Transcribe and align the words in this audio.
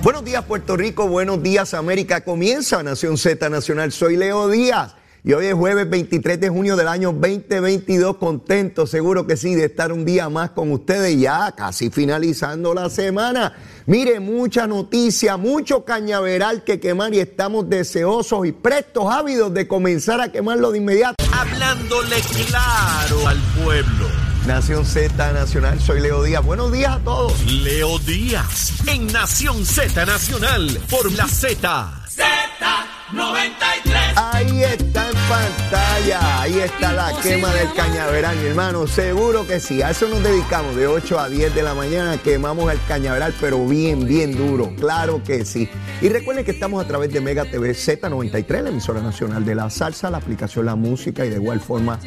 Buenos 0.00 0.24
días 0.24 0.44
Puerto 0.44 0.76
Rico, 0.76 1.08
buenos 1.08 1.42
días 1.42 1.74
América. 1.74 2.20
Comienza 2.20 2.84
Nación 2.84 3.18
Z 3.18 3.50
Nacional. 3.50 3.90
Soy 3.90 4.16
Leo 4.16 4.48
Díaz 4.48 4.94
y 5.24 5.32
hoy 5.32 5.46
es 5.46 5.54
jueves 5.54 5.90
23 5.90 6.38
de 6.38 6.48
junio 6.48 6.76
del 6.76 6.86
año 6.86 7.12
2022. 7.12 8.16
Contento, 8.16 8.86
seguro 8.86 9.26
que 9.26 9.36
sí, 9.36 9.56
de 9.56 9.64
estar 9.64 9.90
un 9.92 10.04
día 10.04 10.28
más 10.28 10.50
con 10.50 10.70
ustedes 10.70 11.18
ya 11.18 11.52
casi 11.56 11.90
finalizando 11.90 12.74
la 12.74 12.90
semana. 12.90 13.56
Mire, 13.86 14.20
mucha 14.20 14.68
noticia, 14.68 15.36
mucho 15.36 15.84
cañaveral 15.84 16.62
que 16.62 16.78
quemar 16.78 17.12
y 17.12 17.18
estamos 17.18 17.68
deseosos 17.68 18.46
y 18.46 18.52
prestos, 18.52 19.12
ávidos 19.12 19.52
de 19.52 19.66
comenzar 19.66 20.20
a 20.20 20.30
quemarlo 20.30 20.70
de 20.70 20.78
inmediato. 20.78 21.16
Hablándole 21.32 22.20
claro 22.46 23.26
al 23.26 23.42
pueblo. 23.64 24.17
Nación 24.48 24.84
Z 24.86 25.32
Nacional, 25.34 25.78
soy 25.78 26.00
Leo 26.00 26.22
Díaz. 26.22 26.42
Buenos 26.42 26.72
días 26.72 26.96
a 26.96 26.98
todos. 27.00 27.52
Leo 27.52 27.98
Díaz 27.98 28.80
en 28.86 29.06
Nación 29.08 29.66
Z 29.66 30.06
Nacional 30.06 30.80
por 30.88 31.12
la 31.12 31.28
Z. 31.28 31.92
Z93. 32.08 34.14
Ahí 34.16 34.64
está 34.64 35.10
en 35.10 35.16
pantalla, 35.28 36.40
ahí 36.40 36.60
está 36.60 36.94
la 36.94 37.12
quema 37.20 37.52
del 37.52 37.74
cañaveral, 37.74 38.38
mi 38.38 38.46
hermano. 38.46 38.86
Seguro 38.86 39.46
que 39.46 39.60
sí, 39.60 39.82
a 39.82 39.90
eso 39.90 40.08
nos 40.08 40.22
dedicamos 40.22 40.74
de 40.76 40.86
8 40.86 41.20
a 41.20 41.28
10 41.28 41.54
de 41.54 41.62
la 41.62 41.74
mañana. 41.74 42.16
Quemamos 42.16 42.72
el 42.72 42.80
cañaveral, 42.88 43.34
pero 43.38 43.66
bien, 43.66 44.06
bien 44.06 44.34
duro. 44.34 44.72
Claro 44.80 45.22
que 45.22 45.44
sí. 45.44 45.68
Y 46.00 46.08
recuerden 46.08 46.46
que 46.46 46.52
estamos 46.52 46.82
a 46.82 46.88
través 46.88 47.12
de 47.12 47.20
Mega 47.20 47.44
TV 47.44 47.72
Z93, 47.72 48.62
la 48.62 48.70
emisora 48.70 49.02
nacional 49.02 49.44
de 49.44 49.54
la 49.54 49.68
salsa, 49.68 50.08
la 50.08 50.16
aplicación 50.16 50.64
La 50.64 50.74
Música 50.74 51.26
y 51.26 51.28
de 51.28 51.36
igual 51.36 51.60
forma 51.60 52.00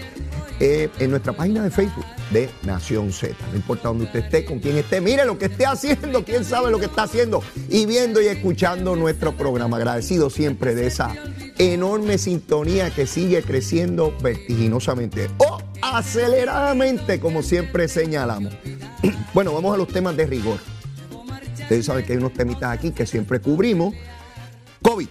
eh, 0.60 0.90
en 0.98 1.12
nuestra 1.12 1.34
página 1.34 1.62
de 1.62 1.70
Facebook 1.70 2.06
de 2.32 2.50
Nación 2.64 3.12
Z. 3.12 3.36
No 3.52 3.56
importa 3.56 3.90
dónde 3.90 4.06
usted 4.06 4.26
esté, 4.26 4.46
con 4.46 4.60
quién 4.60 4.78
esté, 4.78 5.02
mire 5.02 5.26
lo 5.26 5.38
que 5.38 5.46
esté 5.46 5.66
haciendo, 5.66 6.24
quién 6.24 6.44
sabe 6.46 6.72
lo 6.72 6.80
que 6.80 6.86
está 6.86 7.04
haciendo 7.04 7.44
y 7.70 7.86
viendo 7.86 8.22
y 8.22 8.28
escuchando 8.28 8.96
nuestro 8.96 9.36
programa. 9.36 9.78
Agradecido 9.78 10.30
siempre 10.30 10.76
de 10.76 10.88
esa 10.88 11.14
enorme 11.58 12.18
sintonía 12.18 12.90
que 12.90 13.06
sigue 13.06 13.42
creciendo 13.44 14.16
vertiginosamente 14.22 15.30
o 15.38 15.60
aceleradamente, 15.82 17.20
como 17.20 17.44
siempre 17.44 17.88
señalamos. 17.88 18.54
Bueno, 19.34 19.54
vamos 19.54 19.74
a 19.74 19.78
los 19.78 19.88
temas 19.88 20.16
de 20.18 20.26
rigor. 20.26 20.60
Ustedes 21.54 21.86
saben 21.86 22.06
que 22.06 22.12
hay 22.12 22.18
unos 22.18 22.34
temitas 22.34 22.70
aquí 22.70 22.92
que 22.92 23.06
siempre 23.06 23.40
cubrimos. 23.40 23.96
COVID. 24.82 25.08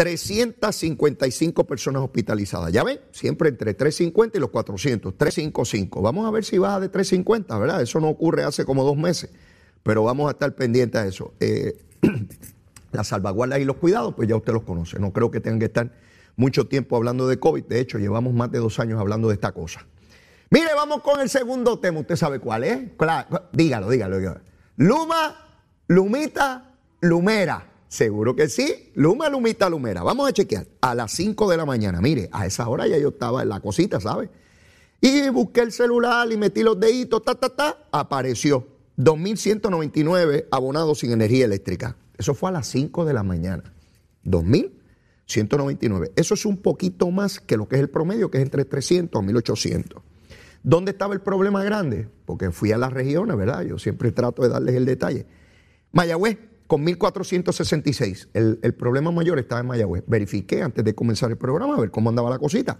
355 0.00 1.66
personas 1.66 2.02
hospitalizadas. 2.02 2.72
Ya 2.72 2.82
ven, 2.82 3.00
siempre 3.12 3.50
entre 3.50 3.74
350 3.74 4.38
y 4.38 4.40
los 4.40 4.48
400, 4.48 5.14
355. 5.14 6.00
Vamos 6.00 6.26
a 6.26 6.30
ver 6.30 6.42
si 6.42 6.56
baja 6.56 6.80
de 6.80 6.88
350, 6.88 7.58
¿verdad? 7.58 7.82
Eso 7.82 8.00
no 8.00 8.08
ocurre 8.08 8.44
hace 8.44 8.64
como 8.64 8.82
dos 8.82 8.96
meses, 8.96 9.28
pero 9.82 10.02
vamos 10.02 10.28
a 10.28 10.30
estar 10.30 10.54
pendientes 10.54 11.02
de 11.02 11.08
eso. 11.10 11.34
Eh, 11.38 11.76
las 12.92 13.08
salvaguardas 13.08 13.58
y 13.58 13.66
los 13.66 13.76
cuidados, 13.76 14.14
pues 14.14 14.26
ya 14.26 14.36
usted 14.36 14.54
los 14.54 14.62
conoce. 14.62 14.98
No 14.98 15.12
creo 15.12 15.30
que 15.30 15.40
tengan 15.40 15.58
que 15.58 15.66
estar 15.66 15.92
mucho 16.34 16.66
tiempo 16.66 16.96
hablando 16.96 17.28
de 17.28 17.38
COVID. 17.38 17.64
De 17.64 17.78
hecho, 17.78 17.98
llevamos 17.98 18.32
más 18.32 18.50
de 18.50 18.58
dos 18.58 18.80
años 18.80 18.98
hablando 18.98 19.28
de 19.28 19.34
esta 19.34 19.52
cosa. 19.52 19.86
Mire, 20.48 20.74
vamos 20.74 21.02
con 21.02 21.20
el 21.20 21.28
segundo 21.28 21.78
tema. 21.78 22.00
¿Usted 22.00 22.16
sabe 22.16 22.38
cuál 22.38 22.64
es? 22.64 22.92
Claro, 22.96 23.50
dígalo, 23.52 23.90
dígalo, 23.90 24.16
dígalo. 24.16 24.40
Luma, 24.78 25.36
Lumita, 25.88 26.72
Lumera. 27.02 27.69
Seguro 27.90 28.36
que 28.36 28.48
sí. 28.48 28.92
Luma, 28.94 29.28
Lumita, 29.28 29.68
Lumera. 29.68 30.04
Vamos 30.04 30.28
a 30.28 30.32
chequear. 30.32 30.64
A 30.80 30.94
las 30.94 31.10
5 31.10 31.50
de 31.50 31.56
la 31.56 31.66
mañana. 31.66 32.00
Mire, 32.00 32.28
a 32.30 32.46
esa 32.46 32.68
hora 32.68 32.86
ya 32.86 32.96
yo 32.98 33.08
estaba 33.08 33.42
en 33.42 33.48
la 33.48 33.58
cosita, 33.58 33.98
¿sabe? 34.00 34.30
Y 35.00 35.28
busqué 35.30 35.62
el 35.62 35.72
celular 35.72 36.30
y 36.30 36.36
metí 36.36 36.62
los 36.62 36.78
deditos, 36.78 37.24
ta, 37.24 37.34
ta, 37.34 37.48
ta. 37.48 37.88
Apareció 37.90 38.64
2.199 38.96 40.46
abonados 40.52 41.00
sin 41.00 41.10
energía 41.10 41.46
eléctrica. 41.46 41.96
Eso 42.16 42.32
fue 42.32 42.50
a 42.50 42.52
las 42.52 42.68
5 42.68 43.04
de 43.04 43.12
la 43.12 43.24
mañana. 43.24 43.74
2.199. 44.24 46.12
Eso 46.14 46.34
es 46.34 46.46
un 46.46 46.58
poquito 46.58 47.10
más 47.10 47.40
que 47.40 47.56
lo 47.56 47.66
que 47.66 47.74
es 47.74 47.80
el 47.80 47.90
promedio, 47.90 48.30
que 48.30 48.38
es 48.38 48.44
entre 48.44 48.64
300 48.64 49.20
a 49.20 49.24
1.800. 49.26 50.00
¿Dónde 50.62 50.92
estaba 50.92 51.12
el 51.12 51.22
problema 51.22 51.64
grande? 51.64 52.08
Porque 52.24 52.52
fui 52.52 52.70
a 52.70 52.78
las 52.78 52.92
regiones, 52.92 53.36
¿verdad? 53.36 53.62
Yo 53.62 53.80
siempre 53.80 54.12
trato 54.12 54.42
de 54.42 54.48
darles 54.48 54.76
el 54.76 54.84
detalle. 54.84 55.26
Mayagüez, 55.90 56.38
con 56.70 56.86
1.466. 56.86 58.28
El, 58.32 58.60
el 58.62 58.74
problema 58.74 59.10
mayor 59.10 59.40
estaba 59.40 59.60
en 59.60 59.66
Mayagüez. 59.66 60.04
Verifiqué 60.06 60.62
antes 60.62 60.84
de 60.84 60.94
comenzar 60.94 61.28
el 61.28 61.36
programa 61.36 61.74
a 61.74 61.80
ver 61.80 61.90
cómo 61.90 62.10
andaba 62.10 62.30
la 62.30 62.38
cosita. 62.38 62.78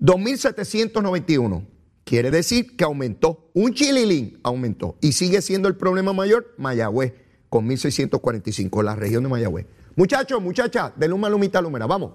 2.791. 0.00 1.66
Quiere 2.04 2.30
decir 2.30 2.76
que 2.76 2.84
aumentó. 2.84 3.50
Un 3.54 3.74
chililín 3.74 4.38
aumentó. 4.44 4.98
Y 5.00 5.10
sigue 5.14 5.42
siendo 5.42 5.66
el 5.66 5.74
problema 5.74 6.12
mayor 6.12 6.54
Mayagüez, 6.58 7.14
con 7.48 7.68
1.645, 7.68 8.84
la 8.84 8.94
región 8.94 9.24
de 9.24 9.30
Mayagüez. 9.30 9.66
Muchachos, 9.96 10.40
muchachas, 10.40 10.92
de 10.94 11.08
Luma 11.08 11.28
Lumita 11.28 11.60
Lumera, 11.60 11.88
vamos. 11.88 12.12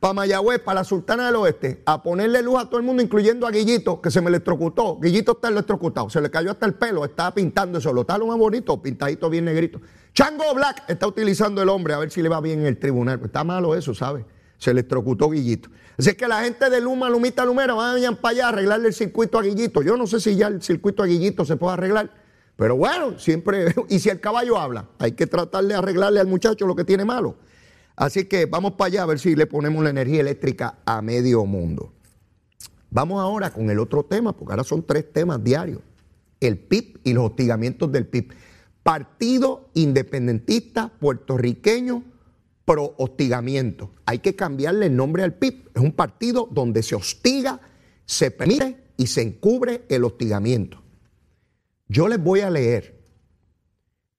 Para 0.00 0.14
Mayagüez, 0.14 0.60
para 0.60 0.80
la 0.80 0.84
Sultana 0.84 1.26
del 1.26 1.34
Oeste, 1.34 1.82
a 1.84 2.00
ponerle 2.04 2.40
luz 2.40 2.60
a 2.60 2.66
todo 2.66 2.78
el 2.78 2.86
mundo, 2.86 3.02
incluyendo 3.02 3.48
a 3.48 3.50
Guillito, 3.50 4.00
que 4.00 4.12
se 4.12 4.20
me 4.20 4.28
electrocutó. 4.28 4.96
Guillito 5.00 5.32
está 5.32 5.48
electrocutado, 5.48 6.08
se 6.08 6.20
le 6.20 6.30
cayó 6.30 6.52
hasta 6.52 6.66
el 6.66 6.74
pelo, 6.74 7.04
estaba 7.04 7.34
pintando 7.34 7.78
eso. 7.78 7.92
Lo 7.92 8.02
está 8.02 8.16
más 8.16 8.38
bonito, 8.38 8.80
pintadito 8.80 9.28
bien 9.28 9.44
negrito. 9.46 9.80
Chango 10.14 10.54
Black 10.54 10.84
está 10.86 11.08
utilizando 11.08 11.62
el 11.62 11.68
hombre 11.68 11.94
a 11.94 11.98
ver 11.98 12.12
si 12.12 12.22
le 12.22 12.28
va 12.28 12.40
bien 12.40 12.60
en 12.60 12.66
el 12.66 12.78
tribunal. 12.78 13.18
Pues 13.18 13.30
está 13.30 13.42
malo 13.42 13.74
eso, 13.74 13.92
¿sabe? 13.92 14.24
Se 14.56 14.70
electrocutó 14.70 15.30
Guillito. 15.30 15.68
Así 15.98 16.10
es 16.10 16.16
que 16.16 16.28
la 16.28 16.42
gente 16.42 16.70
de 16.70 16.80
Luma, 16.80 17.10
Lumita, 17.10 17.44
Lumera, 17.44 17.74
vayan 17.74 18.14
para 18.14 18.32
allá 18.32 18.46
a 18.46 18.48
arreglarle 18.50 18.88
el 18.88 18.94
circuito 18.94 19.36
a 19.36 19.42
Guillito. 19.42 19.82
Yo 19.82 19.96
no 19.96 20.06
sé 20.06 20.20
si 20.20 20.36
ya 20.36 20.46
el 20.46 20.62
circuito 20.62 21.02
a 21.02 21.06
Guillito 21.06 21.44
se 21.44 21.56
puede 21.56 21.72
arreglar. 21.72 22.10
Pero 22.54 22.76
bueno, 22.76 23.18
siempre, 23.18 23.74
y 23.88 23.98
si 23.98 24.10
el 24.10 24.20
caballo 24.20 24.58
habla, 24.58 24.86
hay 25.00 25.12
que 25.12 25.26
tratar 25.26 25.64
de 25.64 25.74
arreglarle 25.74 26.20
al 26.20 26.28
muchacho 26.28 26.68
lo 26.68 26.76
que 26.76 26.84
tiene 26.84 27.04
malo. 27.04 27.34
Así 27.98 28.26
que 28.26 28.46
vamos 28.46 28.74
para 28.74 28.86
allá 28.86 29.02
a 29.02 29.06
ver 29.06 29.18
si 29.18 29.34
le 29.34 29.48
ponemos 29.48 29.82
la 29.82 29.90
energía 29.90 30.20
eléctrica 30.20 30.78
a 30.86 31.02
medio 31.02 31.44
mundo. 31.44 31.92
Vamos 32.90 33.20
ahora 33.20 33.50
con 33.50 33.68
el 33.70 33.80
otro 33.80 34.04
tema, 34.04 34.32
porque 34.32 34.52
ahora 34.52 34.62
son 34.62 34.86
tres 34.86 35.12
temas 35.12 35.42
diarios. 35.42 35.80
El 36.38 36.58
PIB 36.58 37.00
y 37.02 37.12
los 37.12 37.24
hostigamientos 37.24 37.90
del 37.90 38.06
PIB. 38.06 38.32
Partido 38.84 39.70
Independentista 39.74 40.92
Puertorriqueño 41.00 42.04
pro 42.64 42.94
hostigamiento. 42.98 43.90
Hay 44.06 44.20
que 44.20 44.36
cambiarle 44.36 44.86
el 44.86 44.94
nombre 44.94 45.24
al 45.24 45.34
PIB. 45.34 45.70
Es 45.74 45.82
un 45.82 45.90
partido 45.90 46.48
donde 46.52 46.84
se 46.84 46.94
hostiga, 46.94 47.60
se 48.06 48.30
permite 48.30 48.76
y 48.96 49.08
se 49.08 49.22
encubre 49.22 49.82
el 49.88 50.04
hostigamiento. 50.04 50.80
Yo 51.88 52.06
les 52.06 52.22
voy 52.22 52.42
a 52.42 52.50
leer 52.50 52.97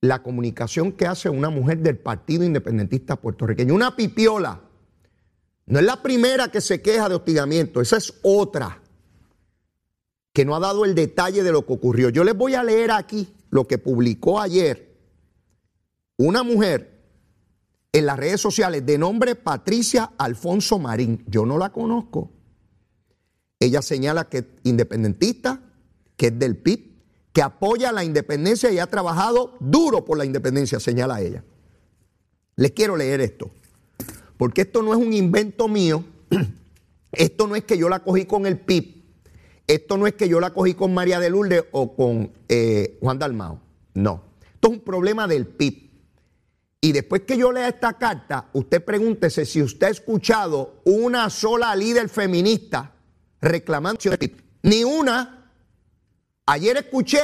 la 0.01 0.23
comunicación 0.23 0.91
que 0.91 1.05
hace 1.05 1.29
una 1.29 1.49
mujer 1.49 1.79
del 1.79 1.97
Partido 1.97 2.43
Independentista 2.43 3.17
Puertorriqueño, 3.17 3.73
una 3.73 3.96
pipiola. 3.96 4.61
No 5.66 5.79
es 5.79 5.85
la 5.85 6.01
primera 6.01 6.49
que 6.49 6.61
se 6.61 6.81
queja 6.81 7.09
de 7.09 7.16
hostigamiento, 7.16 7.81
esa 7.81 7.97
es 7.97 8.13
otra 8.23 8.81
que 10.34 10.46
no 10.46 10.55
ha 10.55 10.59
dado 10.59 10.85
el 10.85 10.96
detalle 10.96 11.43
de 11.43 11.51
lo 11.51 11.66
que 11.66 11.73
ocurrió. 11.73 12.09
Yo 12.09 12.23
les 12.23 12.35
voy 12.35 12.55
a 12.55 12.63
leer 12.63 12.91
aquí 12.91 13.34
lo 13.49 13.67
que 13.67 13.78
publicó 13.78 14.40
ayer 14.40 14.97
una 16.17 16.43
mujer 16.43 16.99
en 17.91 18.05
las 18.05 18.17
redes 18.17 18.41
sociales 18.41 18.85
de 18.85 18.97
nombre 18.97 19.35
Patricia 19.35 20.11
Alfonso 20.17 20.79
Marín. 20.79 21.23
Yo 21.28 21.45
no 21.45 21.57
la 21.57 21.72
conozco. 21.72 22.31
Ella 23.59 23.81
señala 23.81 24.29
que 24.29 24.37
es 24.40 24.45
independentista, 24.63 25.61
que 26.16 26.28
es 26.28 26.40
del 26.40 26.57
PIB, 26.57 26.89
que 27.34 27.41
apoya 27.41 27.91
la 27.91 28.03
independencia 28.03 28.72
y 28.72 28.79
ha 28.79 28.87
trabajado 28.87 29.55
duro 29.59 30.05
por 30.05 30.17
la 30.17 30.26
independencia, 30.26 30.79
señala 30.79 31.22
ella. 31.22 31.43
Les 32.55 32.72
quiero 32.72 32.97
leer 32.97 33.22
esto, 33.22 33.52
porque 34.37 34.61
esto 34.61 34.81
no 34.81 34.93
es 34.93 34.99
un 34.99 35.14
invento 35.14 35.67
mío, 35.67 36.03
esto 37.11 37.47
no 37.47 37.55
es 37.55 37.64
que 37.64 37.78
yo 37.78 37.87
la 37.90 37.99
cogí 37.99 38.26
con 38.26 38.46
el 38.46 38.59
PIB, 38.59 39.03
esto 39.67 39.97
no 39.97 40.08
es 40.08 40.14
que 40.16 40.28
yo 40.28 40.40
la 40.40 40.52
cogí 40.52 40.73
con 40.73 40.93
María 40.93 41.20
de 41.20 41.29
Lourdes 41.29 41.66
o 41.72 41.96
con 41.96 42.31
eh, 42.49 42.97
Juan 43.02 43.20
Dalmao, 43.20 43.61
no, 43.93 44.23
esto 44.53 44.67
es 44.67 44.73
un 44.73 44.79
problema 44.81 45.28
del 45.28 45.46
PIB. 45.47 45.90
Y 46.81 46.93
después 46.93 47.23
que 47.23 47.37
yo 47.37 47.52
lea 47.52 47.67
esta 47.67 47.93
carta, 47.93 48.49
usted 48.53 48.84
pregúntese 48.84 49.46
si 49.46 49.61
usted 49.61 49.87
ha 49.87 49.90
escuchado 49.90 50.81
una 50.85 51.29
sola 51.29 51.76
líder 51.76 52.08
feminista 52.08 52.93
reclamando 53.41 53.99
Ni 54.64 54.84
una. 54.84 55.39
Ayer 56.51 56.78
escuché 56.78 57.22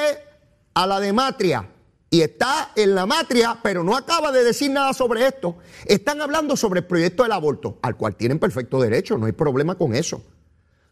a 0.75 0.86
la 0.86 1.00
de 1.00 1.12
Matria 1.12 1.68
y 2.12 2.22
está 2.22 2.74
en 2.75 2.94
la 2.94 3.07
matria, 3.07 3.57
pero 3.63 3.83
no 3.83 3.98
acaba 3.98 4.31
de 4.31 4.44
decir 4.44 4.69
nada 4.69 4.94
sobre 4.94 5.25
esto. 5.25 5.57
Están 5.86 6.22
hablando 6.22 6.56
sobre 6.56 6.81
el 6.81 6.86
proyecto 6.86 7.24
del 7.24 7.31
aborto, 7.31 7.80
al 7.81 7.98
cual 7.98 8.16
tienen 8.16 8.38
perfecto 8.38 8.80
derecho, 8.80 9.18
no 9.18 9.25
hay 9.25 9.31
problema 9.31 9.74
con 9.80 9.95
eso. 9.95 10.22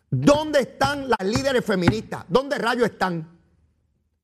¿Dónde 0.09 0.61
están 0.61 1.09
las 1.09 1.19
líderes 1.23 1.63
feministas? 1.63 2.25
¿Dónde 2.27 2.57
rayos 2.57 2.85
están? 2.85 3.39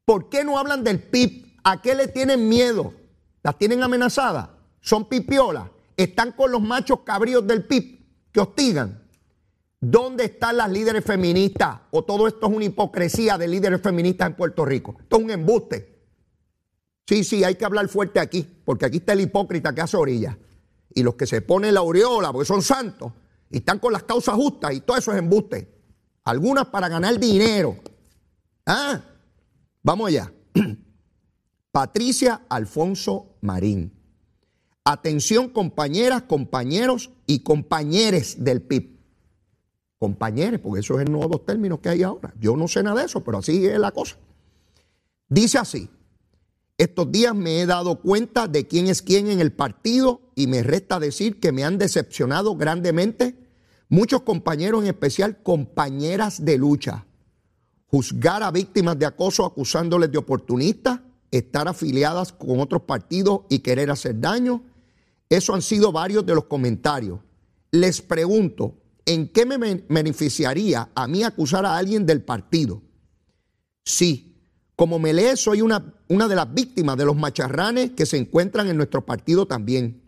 ¿Por 0.05 0.27
qué 0.27 0.43
no 0.43 0.57
hablan 0.57 0.83
del 0.83 1.03
PIB? 1.03 1.59
¿A 1.63 1.79
qué 1.79 1.93
le 1.93 2.07
tienen 2.07 2.49
miedo? 2.49 2.95
¿Las 3.43 3.59
tienen 3.59 3.83
amenazadas? 3.83 4.49
¿Son 4.81 5.07
pipiolas? 5.07 5.69
¿Están 5.95 6.31
con 6.31 6.51
los 6.51 6.63
machos 6.63 7.01
cabríos 7.05 7.45
del 7.45 7.63
PIB 7.63 7.99
que 8.31 8.39
hostigan? 8.39 8.98
¿Dónde 9.81 10.25
están 10.25 10.57
las 10.57 10.69
líderes 10.69 11.05
feministas? 11.05 11.79
¿O 11.91 12.03
todo 12.03 12.27
esto 12.27 12.47
es 12.47 12.53
una 12.53 12.65
hipocresía 12.65 13.37
de 13.37 13.47
líderes 13.47 13.81
feministas 13.81 14.27
en 14.27 14.35
Puerto 14.35 14.65
Rico? 14.65 14.97
Esto 14.99 15.17
es 15.17 15.23
un 15.23 15.31
embuste. 15.31 15.99
Sí, 17.07 17.23
sí, 17.23 17.43
hay 17.43 17.55
que 17.55 17.65
hablar 17.65 17.87
fuerte 17.87 18.19
aquí, 18.19 18.45
porque 18.65 18.85
aquí 18.85 18.97
está 18.97 19.13
el 19.13 19.21
hipócrita 19.21 19.73
que 19.73 19.81
hace 19.81 19.97
orilla. 19.97 20.37
Y 20.93 21.01
los 21.01 21.15
que 21.15 21.25
se 21.25 21.41
ponen 21.41 21.73
la 21.73 21.79
aureola, 21.79 22.31
porque 22.31 22.45
son 22.45 22.61
santos, 22.61 23.13
y 23.49 23.57
están 23.57 23.79
con 23.79 23.93
las 23.93 24.03
causas 24.03 24.35
justas, 24.35 24.73
y 24.73 24.81
todo 24.81 24.97
eso 24.97 25.11
es 25.11 25.17
embuste. 25.17 25.73
Algunas 26.25 26.67
para 26.67 26.89
ganar 26.89 27.17
dinero. 27.17 27.77
Ah, 28.65 29.01
vamos 29.81 30.09
allá. 30.09 30.31
Patricia 31.71 32.41
Alfonso 32.49 33.37
Marín. 33.41 33.93
Atención 34.83 35.49
compañeras, 35.49 36.23
compañeros 36.23 37.11
y 37.25 37.39
compañeres 37.39 38.43
del 38.43 38.61
PIB. 38.61 38.98
Compañeros, 39.99 40.61
porque 40.61 40.79
eso 40.79 40.99
es 40.99 41.05
el 41.05 41.11
nuevo 41.11 41.27
dos 41.27 41.45
términos 41.45 41.79
que 41.79 41.89
hay 41.89 42.03
ahora. 42.03 42.33
Yo 42.39 42.55
no 42.55 42.67
sé 42.67 42.81
nada 42.81 43.01
de 43.01 43.05
eso, 43.05 43.21
pero 43.21 43.39
así 43.39 43.65
es 43.65 43.77
la 43.77 43.91
cosa. 43.91 44.15
Dice 45.27 45.57
así, 45.57 45.89
estos 46.77 47.11
días 47.11 47.35
me 47.35 47.59
he 47.59 47.65
dado 47.65 47.99
cuenta 47.99 48.47
de 48.47 48.65
quién 48.65 48.87
es 48.87 49.01
quién 49.01 49.29
en 49.29 49.41
el 49.41 49.51
partido 49.51 50.21
y 50.33 50.47
me 50.47 50.63
resta 50.63 50.97
decir 50.97 51.41
que 51.41 51.51
me 51.51 51.65
han 51.65 51.77
decepcionado 51.77 52.55
grandemente 52.55 53.35
muchos 53.89 54.21
compañeros, 54.21 54.83
en 54.83 54.87
especial 54.87 55.43
compañeras 55.43 56.45
de 56.45 56.57
lucha. 56.57 57.05
Juzgar 57.87 58.43
a 58.43 58.51
víctimas 58.51 58.97
de 58.97 59.05
acoso 59.05 59.45
acusándoles 59.45 60.09
de 60.11 60.19
oportunistas, 60.19 61.01
estar 61.31 61.67
afiliadas 61.67 62.31
con 62.31 62.61
otros 62.61 62.83
partidos 62.83 63.41
y 63.49 63.59
querer 63.59 63.91
hacer 63.91 64.17
daño. 64.19 64.63
Eso 65.27 65.53
han 65.53 65.61
sido 65.61 65.91
varios 65.91 66.25
de 66.25 66.35
los 66.35 66.45
comentarios. 66.45 67.19
Les 67.71 68.01
pregunto, 68.01 68.75
¿en 69.05 69.27
qué 69.29 69.45
me 69.45 69.57
beneficiaría 69.57 70.89
a 70.93 71.07
mí 71.07 71.23
acusar 71.23 71.65
a 71.65 71.77
alguien 71.77 72.05
del 72.05 72.21
partido? 72.21 72.81
Sí, 73.83 74.29
como 74.75 74.99
me 74.99 75.13
lee, 75.13 75.35
soy 75.35 75.61
una, 75.61 75.93
una 76.07 76.27
de 76.27 76.35
las 76.35 76.53
víctimas 76.53 76.95
de 76.97 77.05
los 77.05 77.15
macharranes 77.15 77.91
que 77.91 78.05
se 78.05 78.17
encuentran 78.17 78.67
en 78.67 78.77
nuestro 78.77 79.05
partido 79.05 79.45
también. 79.45 80.03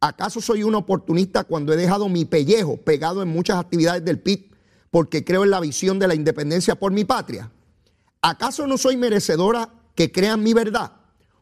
¿Acaso 0.00 0.40
soy 0.40 0.62
un 0.62 0.74
oportunista 0.74 1.44
cuando 1.44 1.72
he 1.72 1.76
dejado 1.76 2.08
mi 2.08 2.24
pellejo 2.24 2.78
pegado 2.78 3.22
en 3.22 3.28
muchas 3.28 3.58
actividades 3.58 4.04
del 4.04 4.18
PIB 4.18 4.50
porque 4.90 5.24
creo 5.24 5.44
en 5.44 5.50
la 5.50 5.60
visión 5.60 5.98
de 5.98 6.08
la 6.08 6.14
independencia 6.14 6.74
por 6.74 6.92
mi 6.92 7.04
patria? 7.04 7.50
¿Acaso 8.22 8.66
no 8.66 8.76
soy 8.76 8.96
merecedora 8.96 9.72
que 9.94 10.10
crean 10.10 10.42
mi 10.42 10.52
verdad? 10.52 10.92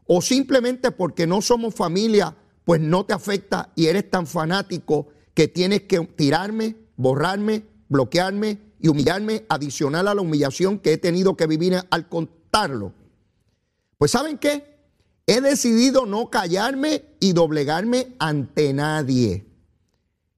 ¿O 0.07 0.23
simplemente 0.23 0.91
porque 0.91 1.27
no 1.27 1.43
somos 1.43 1.75
familia, 1.75 2.37
pues 2.65 2.81
no 2.81 3.05
te 3.05 3.15
afecta 3.15 3.73
y 3.75 3.87
eres 3.87 4.11
tan 4.11 4.27
fanático 4.27 5.09
que 5.35 5.49
tienes 5.49 5.83
que 5.83 6.01
tirarme, 6.01 6.77
borrarme, 6.99 7.65
bloquearme 7.89 8.59
y 8.79 8.89
humillarme 8.89 9.47
adicional 9.49 10.09
a 10.09 10.15
la 10.15 10.21
humillación 10.21 10.79
que 10.79 10.93
he 10.93 10.99
tenido 10.99 11.37
que 11.37 11.47
vivir 11.47 11.81
al, 11.89 12.09
pues 13.97 14.11
¿saben 14.11 14.39
qué? 14.39 14.79
He 15.27 15.41
decidido 15.41 16.07
no 16.07 16.31
callarme 16.31 17.05
y 17.21 17.33
doblegarme 17.33 18.15
ante 18.19 18.73
nadie. 18.73 19.47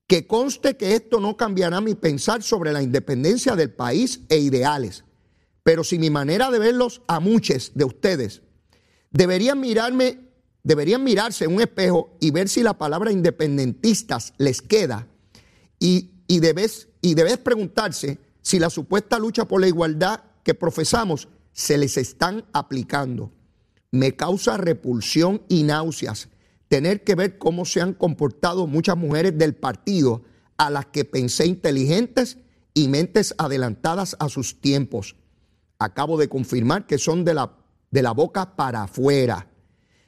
Que 0.07 0.27
conste 0.27 0.75
que 0.75 0.95
esto 0.95 1.19
no 1.19 1.37
cambiará 1.37 1.79
mi 1.79 1.95
pensar 1.95 2.43
sobre 2.43 2.73
la 2.73 2.83
independencia 2.83 3.55
del 3.55 3.71
país 3.71 4.21
e 4.27 4.37
ideales. 4.37 5.05
Pero 5.63 5.83
si 5.83 5.97
mi 5.97 6.09
manera 6.09 6.51
de 6.51 6.59
verlos 6.59 7.01
a 7.07 7.19
muchos 7.19 7.71
de 7.75 7.85
ustedes 7.85 8.41
deberían 9.11 9.59
mirarme, 9.59 10.19
deberían 10.63 11.03
mirarse 11.03 11.45
en 11.45 11.55
un 11.55 11.61
espejo 11.61 12.17
y 12.19 12.31
ver 12.31 12.49
si 12.49 12.61
la 12.61 12.77
palabra 12.77 13.11
independentistas 13.11 14.33
les 14.37 14.61
queda 14.61 15.07
y, 15.79 16.20
y, 16.31 16.39
debes, 16.39 16.87
y 17.01 17.13
debes 17.13 17.39
preguntarse 17.39 18.17
si 18.41 18.57
la 18.57 18.69
supuesta 18.69 19.19
lucha 19.19 19.49
por 19.49 19.59
la 19.59 19.67
igualdad 19.67 20.23
que 20.45 20.53
profesamos 20.53 21.27
se 21.51 21.77
les 21.77 21.97
están 21.97 22.45
aplicando. 22.53 23.33
Me 23.91 24.15
causa 24.15 24.55
repulsión 24.55 25.41
y 25.49 25.63
náuseas 25.63 26.29
tener 26.69 27.03
que 27.03 27.15
ver 27.15 27.37
cómo 27.37 27.65
se 27.65 27.81
han 27.81 27.93
comportado 27.93 28.65
muchas 28.65 28.95
mujeres 28.95 29.37
del 29.37 29.55
partido 29.55 30.21
a 30.55 30.69
las 30.69 30.85
que 30.85 31.03
pensé 31.03 31.47
inteligentes 31.47 32.37
y 32.73 32.87
mentes 32.87 33.35
adelantadas 33.37 34.15
a 34.17 34.29
sus 34.29 34.61
tiempos. 34.61 35.17
Acabo 35.79 36.17
de 36.17 36.29
confirmar 36.29 36.87
que 36.87 36.97
son 36.97 37.25
de 37.25 37.33
la, 37.33 37.57
de 37.89 38.03
la 38.03 38.11
boca 38.11 38.55
para 38.55 38.83
afuera. 38.83 39.49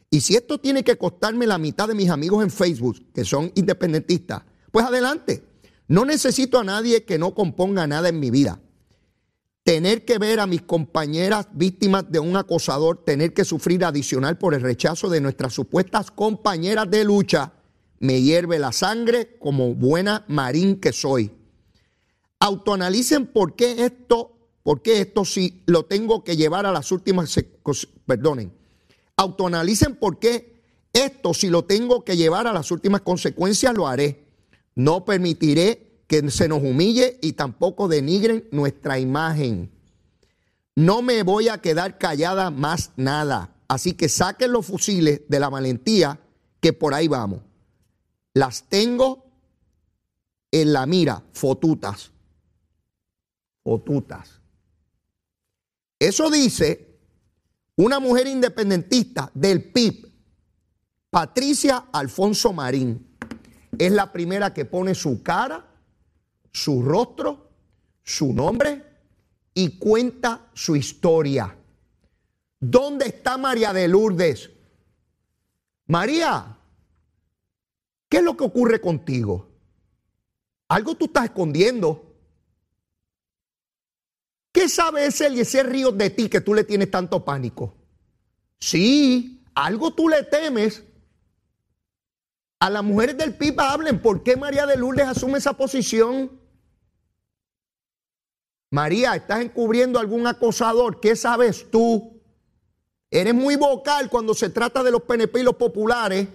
Y 0.10 0.22
si 0.22 0.36
esto 0.38 0.58
tiene 0.58 0.86
que 0.86 0.98
costarme 0.98 1.48
la 1.48 1.58
mitad 1.58 1.90
de 1.90 1.96
mis 1.96 2.10
amigos 2.10 2.46
en 2.46 2.50
Facebook, 2.50 3.12
que 3.14 3.26
son 3.26 3.52
independentistas, 3.56 4.44
pues 4.72 4.86
adelante. 4.86 5.52
No 5.88 6.06
necesito 6.06 6.60
a 6.60 6.64
nadie 6.64 7.04
que 7.04 7.18
no 7.18 7.34
componga 7.34 7.88
nada 7.88 8.10
en 8.10 8.20
mi 8.20 8.32
vida 8.32 8.60
tener 9.64 10.04
que 10.04 10.18
ver 10.18 10.40
a 10.40 10.48
mis 10.48 10.62
compañeras 10.62 11.48
víctimas 11.54 12.12
de 12.12 12.20
un 12.20 12.36
acosador, 12.36 13.04
tener 13.04 13.34
que 13.34 13.46
sufrir 13.46 13.86
adicional 13.86 14.38
por 14.38 14.54
el 14.54 14.62
rechazo 14.62 15.10
de 15.10 15.22
nuestras 15.22 15.54
supuestas 15.54 16.12
compañeras 16.12 16.90
de 16.92 17.06
lucha, 17.06 17.54
me 18.00 18.22
hierve 18.22 18.60
la 18.60 18.74
sangre 18.74 19.38
como 19.40 19.74
buena 19.74 20.26
marín 20.28 20.82
que 20.82 20.92
soy. 20.92 21.32
Autoanalicen 22.40 23.28
por 23.28 23.56
qué 23.56 23.86
esto, 23.86 24.38
por 24.64 24.82
qué 24.82 25.00
esto 25.00 25.24
si 25.24 25.64
lo 25.66 25.86
tengo 25.86 26.26
que 26.26 26.36
llevar 26.36 26.66
a 26.66 26.74
las 26.74 26.92
últimas, 26.92 27.34
perdonen, 28.06 28.52
autoanalicen 29.16 29.96
por 29.96 30.20
qué 30.20 30.62
esto 30.92 31.34
si 31.34 31.50
lo 31.50 31.64
tengo 31.64 32.04
que 32.04 32.18
llevar 32.18 32.48
a 32.48 32.54
las 32.54 32.70
últimas 32.70 33.02
consecuencias 33.02 33.74
lo 33.74 33.88
haré. 33.88 34.23
No 34.76 35.06
permitiré 35.06 36.04
que 36.08 36.30
se 36.30 36.48
nos 36.48 36.64
humille 36.64 37.18
y 37.22 37.34
tampoco 37.34 37.88
denigren 37.88 38.48
nuestra 38.52 39.00
imagen. 39.00 39.72
No 40.76 41.02
me 41.02 41.24
voy 41.24 41.50
a 41.50 41.60
quedar 41.60 41.98
callada 41.98 42.50
más 42.50 42.92
nada. 42.96 43.56
Así 43.68 43.94
que 43.94 44.10
saquen 44.10 44.52
los 44.52 44.66
fusiles 44.66 45.22
de 45.28 45.40
la 45.40 45.50
valentía 45.50 46.20
que 46.60 46.74
por 46.74 46.94
ahí 46.94 47.08
vamos. 47.08 47.42
Las 48.34 48.64
tengo 48.64 49.26
en 50.52 50.74
la 50.74 50.86
mira, 50.86 51.24
fotutas. 51.34 52.12
Fotutas. 53.64 54.40
Eso 56.00 56.30
dice 56.30 57.00
una 57.76 58.00
mujer 58.00 58.28
independentista 58.28 59.32
del 59.34 59.64
PIB, 59.72 60.12
Patricia 61.10 61.86
Alfonso 61.92 62.54
Marín. 62.54 63.13
Es 63.78 63.92
la 63.92 64.12
primera 64.12 64.54
que 64.54 64.66
pone 64.66 64.96
su 64.96 65.24
cara 65.24 65.74
su 66.54 66.84
rostro, 66.84 67.50
su 68.04 68.32
nombre 68.32 68.84
y 69.54 69.78
cuenta 69.78 70.50
su 70.54 70.76
historia. 70.76 71.58
¿Dónde 72.60 73.08
está 73.08 73.38
María 73.38 73.74
de 73.74 73.88
Lourdes? 73.88 74.52
María, 75.88 76.58
¿qué 78.08 78.18
es 78.18 78.24
lo 78.24 78.38
que 78.38 78.46
ocurre 78.46 78.80
contigo? 78.80 79.50
Algo 80.70 80.96
tú 80.96 81.06
estás 81.06 81.26
escondiendo. 81.26 82.16
¿Qué 84.52 84.70
sabe 84.70 85.08
ese 85.08 85.28
ese 85.28 85.64
río 85.64 85.92
de 85.92 86.12
ti 86.12 86.30
que 86.30 86.40
tú 86.40 86.54
le 86.54 86.64
tienes 86.64 86.90
tanto 86.90 87.26
pánico? 87.26 87.76
Sí, 88.60 89.44
algo 89.56 89.94
tú 89.94 90.08
le 90.08 90.24
temes. 90.24 90.84
A 92.64 92.70
las 92.70 92.82
mujeres 92.82 93.18
del 93.18 93.36
PIB 93.36 93.60
hablen, 93.60 94.00
¿por 94.00 94.24
qué 94.24 94.38
María 94.38 94.66
de 94.66 94.78
Lourdes 94.78 95.06
asume 95.06 95.38
esa 95.38 95.52
posición? 95.52 96.32
María, 98.72 99.18
¿estás 99.18 99.42
encubriendo 99.42 100.00
algún 100.00 100.26
acosador? 100.28 101.02
¿Qué 101.02 101.18
sabes 101.18 101.70
tú? 101.70 102.22
Eres 103.12 103.34
muy 103.34 103.58
vocal 103.58 104.10
cuando 104.10 104.34
se 104.34 104.50
trata 104.50 104.82
de 104.82 104.92
los 104.92 105.02
PNP 105.02 105.42
y 105.42 105.44
los 105.44 105.58
populares. 105.58 106.30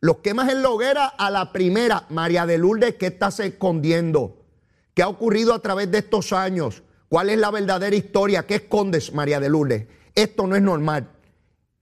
Los 0.00 0.20
quemas 0.20 0.48
en 0.50 0.62
la 0.62 0.70
hoguera 0.70 1.04
a 1.06 1.30
la 1.30 1.52
primera. 1.52 2.06
María 2.08 2.46
de 2.46 2.56
Lourdes, 2.56 2.94
¿qué 2.94 3.08
estás 3.08 3.38
escondiendo? 3.38 4.46
¿Qué 4.94 5.02
ha 5.02 5.08
ocurrido 5.08 5.52
a 5.52 5.60
través 5.60 5.90
de 5.90 5.98
estos 5.98 6.32
años? 6.32 6.82
¿Cuál 7.10 7.28
es 7.28 7.38
la 7.38 7.50
verdadera 7.50 7.94
historia? 7.94 8.46
¿Qué 8.46 8.54
escondes, 8.54 9.12
María 9.12 9.38
de 9.38 9.50
Lourdes? 9.50 9.86
Esto 10.14 10.46
no 10.46 10.56
es 10.56 10.62
normal. 10.62 11.10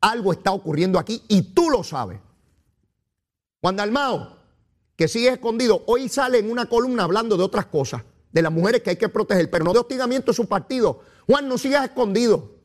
Algo 0.00 0.32
está 0.32 0.50
ocurriendo 0.50 0.98
aquí 0.98 1.22
y 1.28 1.54
tú 1.54 1.70
lo 1.70 1.84
sabes. 1.84 2.25
Juan 3.60 3.76
Dalmao, 3.76 4.36
que 4.96 5.08
sigue 5.08 5.28
escondido, 5.28 5.82
hoy 5.86 6.08
sale 6.08 6.38
en 6.38 6.50
una 6.50 6.66
columna 6.66 7.04
hablando 7.04 7.36
de 7.36 7.44
otras 7.44 7.66
cosas, 7.66 8.02
de 8.32 8.42
las 8.42 8.52
mujeres 8.52 8.82
que 8.82 8.90
hay 8.90 8.96
que 8.96 9.08
proteger, 9.08 9.50
pero 9.50 9.64
no 9.64 9.72
de 9.72 9.80
hostigamiento 9.80 10.32
de 10.32 10.36
su 10.36 10.46
partido. 10.46 11.00
Juan, 11.26 11.48
no 11.48 11.58
sigas 11.58 11.84
escondido. 11.84 12.56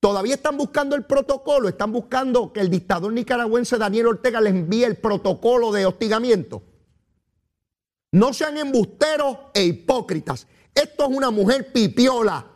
Todavía 0.00 0.34
están 0.34 0.58
buscando 0.58 0.96
el 0.96 1.04
protocolo, 1.04 1.68
están 1.68 1.90
buscando 1.90 2.52
que 2.52 2.60
el 2.60 2.68
dictador 2.68 3.12
nicaragüense 3.12 3.78
Daniel 3.78 4.08
Ortega 4.08 4.40
les 4.40 4.52
envíe 4.52 4.84
el 4.84 4.96
protocolo 4.96 5.72
de 5.72 5.86
hostigamiento. 5.86 6.62
No 8.12 8.32
sean 8.34 8.58
embusteros 8.58 9.38
e 9.54 9.64
hipócritas. 9.64 10.46
Esto 10.74 11.04
es 11.04 11.16
una 11.16 11.30
mujer 11.30 11.72
pipiola 11.72 12.46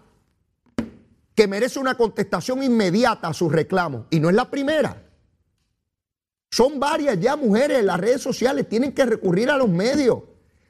que 1.34 1.46
merece 1.46 1.78
una 1.78 1.96
contestación 1.96 2.62
inmediata 2.62 3.28
a 3.28 3.32
sus 3.32 3.50
reclamos. 3.50 4.06
Y 4.10 4.20
no 4.20 4.28
es 4.28 4.36
la 4.36 4.50
primera. 4.50 5.07
Son 6.50 6.80
varias 6.80 7.20
ya 7.20 7.36
mujeres 7.36 7.80
en 7.80 7.86
las 7.86 8.00
redes 8.00 8.22
sociales, 8.22 8.68
tienen 8.68 8.92
que 8.92 9.04
recurrir 9.04 9.50
a 9.50 9.56
los 9.56 9.68
medios. 9.68 10.20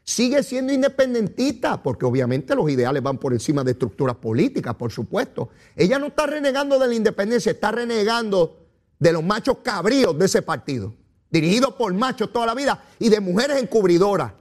Sigue 0.03 0.43
siendo 0.43 0.73
independentista, 0.73 1.83
porque 1.83 2.07
obviamente 2.07 2.55
los 2.55 2.69
ideales 2.71 3.03
van 3.03 3.19
por 3.19 3.33
encima 3.33 3.63
de 3.63 3.73
estructuras 3.73 4.17
políticas, 4.17 4.75
por 4.75 4.91
supuesto. 4.91 5.51
Ella 5.77 5.99
no 5.99 6.07
está 6.07 6.27
renegando 6.27 6.79
de 6.79 6.89
la 6.89 6.95
independencia, 6.95 7.53
está 7.53 7.71
renegando 7.71 8.67
de 8.99 9.13
los 9.13 9.23
machos 9.23 9.59
cabríos 9.63 10.19
de 10.19 10.25
ese 10.25 10.43
partido, 10.43 10.95
dirigido 11.31 11.77
por 11.77 11.93
machos 11.93 12.33
toda 12.33 12.47
la 12.47 12.55
vida 12.55 12.83
y 12.99 13.11
de 13.11 13.21
mujeres 13.21 13.63
encubridoras. 13.63 14.33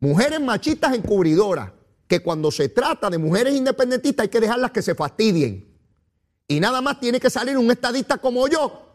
Mujeres 0.00 0.40
machistas 0.40 0.94
encubridoras 0.94 1.72
que 2.06 2.20
cuando 2.20 2.50
se 2.50 2.68
trata 2.68 3.08
de 3.08 3.18
mujeres 3.18 3.54
independentistas 3.54 4.24
hay 4.24 4.28
que 4.28 4.40
dejarlas 4.40 4.72
que 4.72 4.82
se 4.82 4.94
fastidien. 4.94 5.76
Y 6.46 6.60
nada 6.60 6.80
más 6.80 6.98
tiene 6.98 7.20
que 7.20 7.30
salir 7.30 7.56
un 7.56 7.70
estadista 7.70 8.18
como 8.18 8.48
yo 8.48 8.87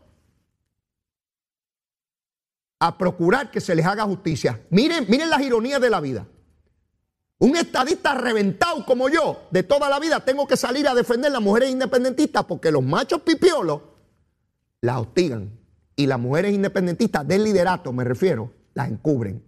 a 2.85 2.97
procurar 2.97 3.49
que 3.49 3.61
se 3.61 3.75
les 3.75 3.85
haga 3.85 4.03
justicia. 4.03 4.61
Miren, 4.69 5.05
miren 5.07 5.29
las 5.29 5.41
ironías 5.41 5.79
de 5.79 5.89
la 5.89 6.01
vida. 6.01 6.27
Un 7.39 7.55
estadista 7.55 8.13
reventado 8.13 8.85
como 8.85 9.07
yo, 9.07 9.47
de 9.51 9.63
toda 9.63 9.87
la 9.87 10.01
vida, 10.01 10.19
tengo 10.25 10.45
que 10.45 10.57
salir 10.57 10.85
a 10.89 10.93
defender 10.93 11.29
a 11.29 11.35
las 11.35 11.41
mujeres 11.41 11.69
independentistas 11.69 12.43
porque 12.43 12.71
los 12.71 12.83
machos 12.83 13.21
pipiolos 13.21 13.83
las 14.81 14.97
hostigan. 14.97 15.57
Y 15.95 16.07
las 16.07 16.19
mujeres 16.19 16.53
independentistas 16.53 17.25
del 17.25 17.45
liderato, 17.45 17.93
me 17.93 18.03
refiero, 18.03 18.51
las 18.73 18.89
encubren. 18.89 19.41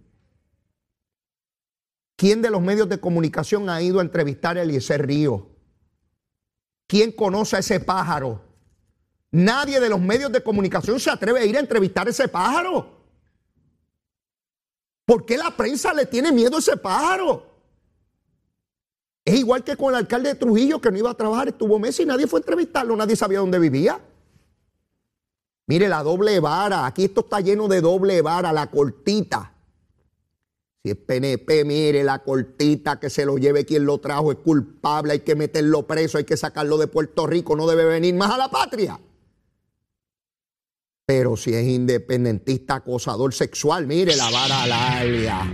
¿Quién 2.16 2.40
de 2.40 2.50
los 2.50 2.62
medios 2.62 2.88
de 2.88 3.00
comunicación 3.00 3.68
ha 3.68 3.82
ido 3.82 3.98
a 3.98 4.02
entrevistar 4.02 4.56
a 4.56 4.62
Eliezer 4.62 5.06
Río? 5.06 5.50
¿Quién 6.86 7.12
conoce 7.12 7.56
a 7.56 7.58
ese 7.58 7.80
pájaro? 7.80 8.40
Nadie 9.30 9.78
de 9.78 9.90
los 9.90 10.00
medios 10.00 10.32
de 10.32 10.42
comunicación 10.42 10.98
se 10.98 11.10
atreve 11.10 11.40
a 11.40 11.44
ir 11.44 11.56
a 11.58 11.60
entrevistar 11.60 12.06
a 12.06 12.10
ese 12.10 12.28
pájaro. 12.28 12.95
¿Por 15.06 15.24
qué 15.24 15.38
la 15.38 15.56
prensa 15.56 15.94
le 15.94 16.04
tiene 16.04 16.32
miedo 16.32 16.56
a 16.56 16.58
ese 16.58 16.76
pájaro? 16.76 17.46
Es 19.24 19.38
igual 19.38 19.62
que 19.64 19.76
con 19.76 19.90
el 19.90 19.96
alcalde 19.96 20.30
de 20.30 20.34
Trujillo 20.34 20.80
que 20.80 20.90
no 20.90 20.98
iba 20.98 21.10
a 21.10 21.14
trabajar, 21.14 21.48
estuvo 21.48 21.78
meses 21.78 22.00
y 22.00 22.06
nadie 22.06 22.26
fue 22.26 22.38
a 22.38 22.42
entrevistarlo, 22.42 22.96
nadie 22.96 23.14
sabía 23.14 23.38
dónde 23.38 23.60
vivía. 23.60 24.00
Mire 25.68 25.88
la 25.88 26.02
doble 26.02 26.38
vara, 26.40 26.86
aquí 26.86 27.04
esto 27.04 27.20
está 27.20 27.40
lleno 27.40 27.68
de 27.68 27.80
doble 27.80 28.20
vara, 28.20 28.52
la 28.52 28.70
cortita. 28.70 29.52
Si 30.82 30.90
es 30.90 30.96
PNP, 30.96 31.64
mire 31.64 32.04
la 32.04 32.22
cortita 32.22 32.98
que 32.98 33.10
se 33.10 33.24
lo 33.24 33.36
lleve 33.36 33.64
quien 33.64 33.84
lo 33.84 33.98
trajo, 33.98 34.32
es 34.32 34.38
culpable, 34.38 35.12
hay 35.12 35.20
que 35.20 35.34
meterlo 35.34 35.86
preso, 35.86 36.18
hay 36.18 36.24
que 36.24 36.36
sacarlo 36.36 36.78
de 36.78 36.86
Puerto 36.88 37.26
Rico, 37.26 37.56
no 37.56 37.66
debe 37.66 37.84
venir 37.84 38.14
más 38.14 38.32
a 38.32 38.38
la 38.38 38.48
patria. 38.48 38.98
Pero 41.06 41.36
si 41.36 41.54
es 41.54 41.64
independentista, 41.64 42.74
acosador 42.74 43.32
sexual, 43.32 43.86
mire 43.86 44.16
la 44.16 44.28
vara 44.28 44.66
larga. 44.66 45.48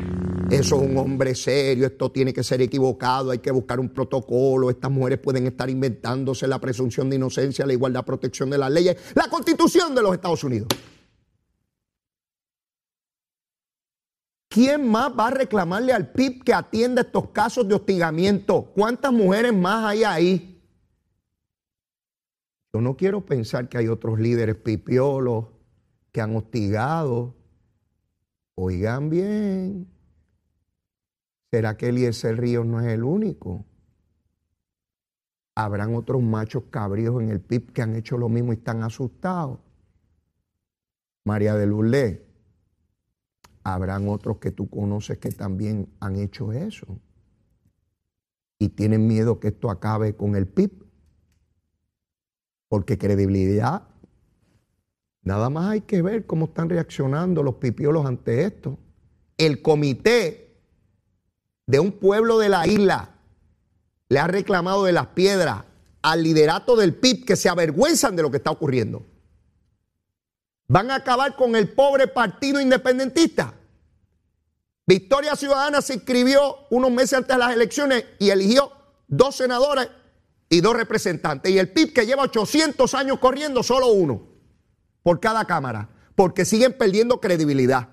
Eso 0.51 0.77
es 0.77 0.83
un 0.91 0.97
hombre 0.97 1.35
serio, 1.35 1.87
esto 1.87 2.11
tiene 2.11 2.33
que 2.33 2.43
ser 2.43 2.63
equivocado, 2.63 3.31
hay 3.31 3.39
que 3.41 3.51
buscar 3.51 3.79
un 3.79 3.91
protocolo, 3.91 4.71
estas 4.71 4.91
mujeres 4.91 5.19
pueden 5.19 5.47
estar 5.47 5.69
inventándose 5.69 6.47
la 6.47 6.59
presunción 6.59 7.11
de 7.11 7.17
inocencia, 7.17 7.67
la 7.67 7.75
igualdad, 7.75 8.03
protección 8.03 8.49
de 8.49 8.57
las 8.57 8.71
leyes, 8.71 8.97
la 9.15 9.29
constitución 9.29 9.95
de 9.95 10.03
los 10.03 10.15
Estados 10.15 10.43
Unidos. 10.43 10.69
¿Quién 14.49 14.89
más 14.89 15.13
va 15.19 15.29
a 15.29 15.31
reclamarle 15.33 15.93
al 15.93 16.13
PIB 16.13 16.45
que 16.45 16.55
atienda 16.55 17.03
estos 17.03 17.29
casos 17.29 17.69
de 17.69 17.75
hostigamiento? 17.75 18.73
¿Cuántas 18.75 19.13
mujeres 19.13 19.53
más 19.53 19.85
hay 19.85 20.05
ahí? 20.05 20.52
Yo 22.73 22.81
no 22.81 22.97
quiero 22.97 23.27
pensar 23.27 23.69
que 23.69 23.77
hay 23.77 23.89
otros 23.89 24.19
líderes 24.19 24.57
pipiolos 24.57 25.47
que 26.11 26.21
han 26.21 26.35
hostigado. 26.35 27.35
Oigan 28.55 29.11
bien, 29.11 29.89
¿será 31.51 31.77
que 31.77 31.89
Eliezer 31.89 32.39
Ríos 32.39 32.65
no 32.65 32.81
es 32.81 32.87
el 32.87 33.05
único? 33.05 33.67
Habrán 35.55 35.95
otros 35.95 36.23
machos 36.23 36.65
cabríos 36.71 37.21
en 37.23 37.29
el 37.29 37.41
PIB 37.41 37.73
que 37.73 37.83
han 37.83 37.95
hecho 37.95 38.17
lo 38.17 38.31
mismo 38.31 38.53
y 38.53 38.57
están 38.57 38.83
asustados. 38.83 39.59
María 41.25 41.55
de 41.55 41.67
Lourdes, 41.67 42.21
habrán 43.65 44.09
otros 44.09 44.39
que 44.39 44.51
tú 44.51 44.69
conoces 44.69 45.19
que 45.19 45.31
también 45.31 45.89
han 46.01 46.17
hecho 46.17 46.53
eso. 46.53 46.99
Y 48.59 48.71
tienen 48.71 49.07
miedo 49.07 49.41
que 49.41 49.49
esto 49.49 49.71
acabe 49.71 50.17
con 50.17 50.37
el 50.37 50.47
PIB. 50.47 50.85
Porque 52.73 52.97
credibilidad, 52.97 53.83
nada 55.21 55.51
más 55.51 55.73
hay 55.73 55.83
que 55.83 56.01
ver 56.01 56.25
cómo 56.25 56.47
están 56.47 56.71
reaccionando 56.71 57.43
los 57.43 57.57
pipiolos 57.57 58.07
ante 58.07 58.45
esto. 58.47 58.79
El 59.37 59.61
comité 59.61 60.57
de 61.67 61.81
un 61.81 61.93
pueblo 61.93 62.39
de 62.39 62.49
la 62.49 62.67
isla 62.67 63.11
le 64.09 64.19
ha 64.19 64.27
reclamado 64.27 64.85
de 64.85 64.93
las 64.93 65.09
piedras 65.09 65.65
al 66.01 66.23
liderato 66.23 66.75
del 66.75 66.95
PIB 66.95 67.27
que 67.27 67.37
se 67.37 67.51
avergüenzan 67.51 68.17
de 68.17 68.23
lo 68.23 68.31
que 68.31 68.39
está 68.39 68.53
ocurriendo. 68.53 69.05
Van 70.67 70.91
a 70.91 70.95
acabar 70.95 71.37
con 71.37 71.55
el 71.55 71.75
pobre 71.75 72.07
partido 72.07 72.59
independentista. 72.59 73.53
Victoria 74.87 75.37
Ciudadana 75.37 75.83
se 75.83 75.93
inscribió 75.93 76.57
unos 76.71 76.91
meses 76.91 77.19
antes 77.19 77.37
de 77.37 77.39
las 77.39 77.53
elecciones 77.53 78.07
y 78.19 78.31
eligió 78.31 78.73
dos 79.09 79.37
senadores 79.37 79.91
y 80.53 80.61
dos 80.61 80.77
representantes. 80.77 81.51
Y 81.51 81.59
el 81.59 81.71
PIB 81.71 81.95
que 81.95 82.05
lleva 82.05 82.25
800 82.25 82.93
años 82.93 83.19
corriendo, 83.19 83.63
solo 83.63 83.89
uno 83.89 84.29
por 85.03 85.19
cada 85.19 85.47
cámara, 85.47 85.89
porque 86.15 86.45
siguen 86.45 86.75
perdiendo 86.75 87.21
credibilidad. 87.21 87.89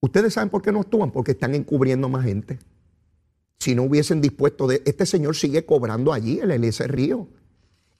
Ustedes 0.00 0.34
saben 0.34 0.50
por 0.50 0.62
qué 0.62 0.72
no 0.72 0.80
actúan, 0.80 1.12
porque 1.12 1.30
están 1.30 1.54
encubriendo 1.54 2.08
más 2.08 2.24
gente. 2.24 2.58
Si 3.60 3.76
no 3.76 3.84
hubiesen 3.84 4.20
dispuesto 4.20 4.66
de... 4.66 4.82
Este 4.84 5.06
señor 5.06 5.36
sigue 5.36 5.64
cobrando 5.64 6.12
allí, 6.12 6.40
el 6.40 6.50
Eliezer 6.50 6.90
Río 6.90 7.28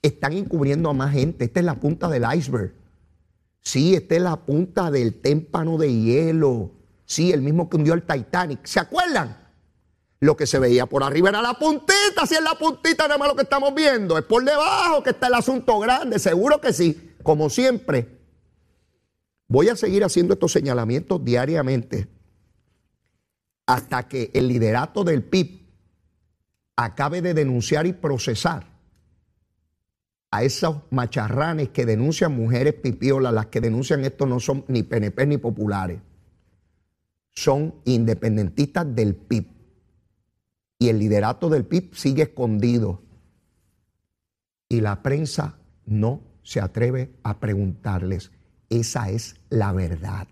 están 0.03 0.33
encubriendo 0.33 0.91
a 0.91 0.95
más 0.95 1.13
gente. 1.13 1.45
Esta 1.45 1.61
es 1.61 1.67
la 1.67 1.79
punta 1.79 2.09
del 2.09 2.25
iceberg. 2.37 2.75
Sí, 3.61 3.95
esta 3.95 4.17
es 4.17 4.23
la 4.23 4.45
punta 4.45 4.91
del 4.91 5.15
témpano 5.15 5.79
de 5.79 5.95
hielo. 5.95 6.73
Sí, 7.05 7.33
el 7.33 7.41
mismo 7.41 7.71
que 7.71 7.77
hundió 7.77 7.95
el 7.95 8.03
Titanic. 8.03 8.67
¿Se 8.67 8.81
acuerdan? 8.81 9.46
Lo 10.21 10.37
que 10.37 10.47
se 10.47 10.59
veía 10.59 10.87
por 10.87 11.03
arriba 11.03 11.29
era 11.29 11.43
la 11.43 11.55
puntita. 11.55 12.27
Si 12.27 12.35
es 12.35 12.43
la 12.43 12.55
puntita, 12.55 13.05
nada 13.05 13.19
más 13.19 13.29
lo 13.29 13.37
que 13.37 13.43
estamos 13.43 13.75
viendo. 13.75 14.17
Es 14.17 14.25
por 14.25 14.45
debajo 14.45 15.03
que 15.03 15.11
está 15.11 15.27
el 15.27 15.35
asunto 15.35 15.79
grande. 15.79 16.19
Seguro 16.19 16.61
que 16.61 16.73
sí. 16.73 17.15
Como 17.23 17.51
siempre, 17.51 18.09
voy 19.49 19.69
a 19.69 19.77
seguir 19.77 20.05
haciendo 20.05 20.35
estos 20.35 20.53
señalamientos 20.53 21.25
diariamente 21.25 22.09
hasta 23.67 24.07
que 24.09 24.31
el 24.33 24.49
liderato 24.49 25.03
del 25.03 25.25
PIB 25.25 25.67
acabe 26.77 27.21
de 27.21 27.35
denunciar 27.35 27.87
y 27.87 27.93
procesar 27.93 28.67
a 30.31 30.45
esos 30.45 30.83
macharranes 30.91 31.71
que 31.71 31.87
denuncian 31.87 32.35
mujeres 32.35 32.75
pipiolas, 32.75 33.33
las 33.33 33.47
que 33.47 33.61
denuncian 33.61 34.05
esto 34.05 34.27
no 34.27 34.39
son 34.39 34.65
ni 34.69 34.83
PNP 34.83 35.27
ni 35.27 35.39
populares, 35.39 36.01
son 37.31 37.75
independentistas 37.85 38.95
del 38.95 39.15
PIB. 39.15 39.56
Y 40.79 40.89
el 40.89 40.99
liderato 40.99 41.49
del 41.49 41.65
PIB 41.65 41.95
sigue 41.95 42.25
escondido. 42.25 43.03
Y 44.69 44.81
la 44.81 45.03
prensa 45.03 45.59
no 45.87 46.23
se 46.43 46.61
atreve 46.61 47.15
a 47.23 47.41
preguntarles. 47.41 48.31
Esa 48.69 49.11
es 49.11 49.37
la 49.49 49.73
verdad. 49.73 50.29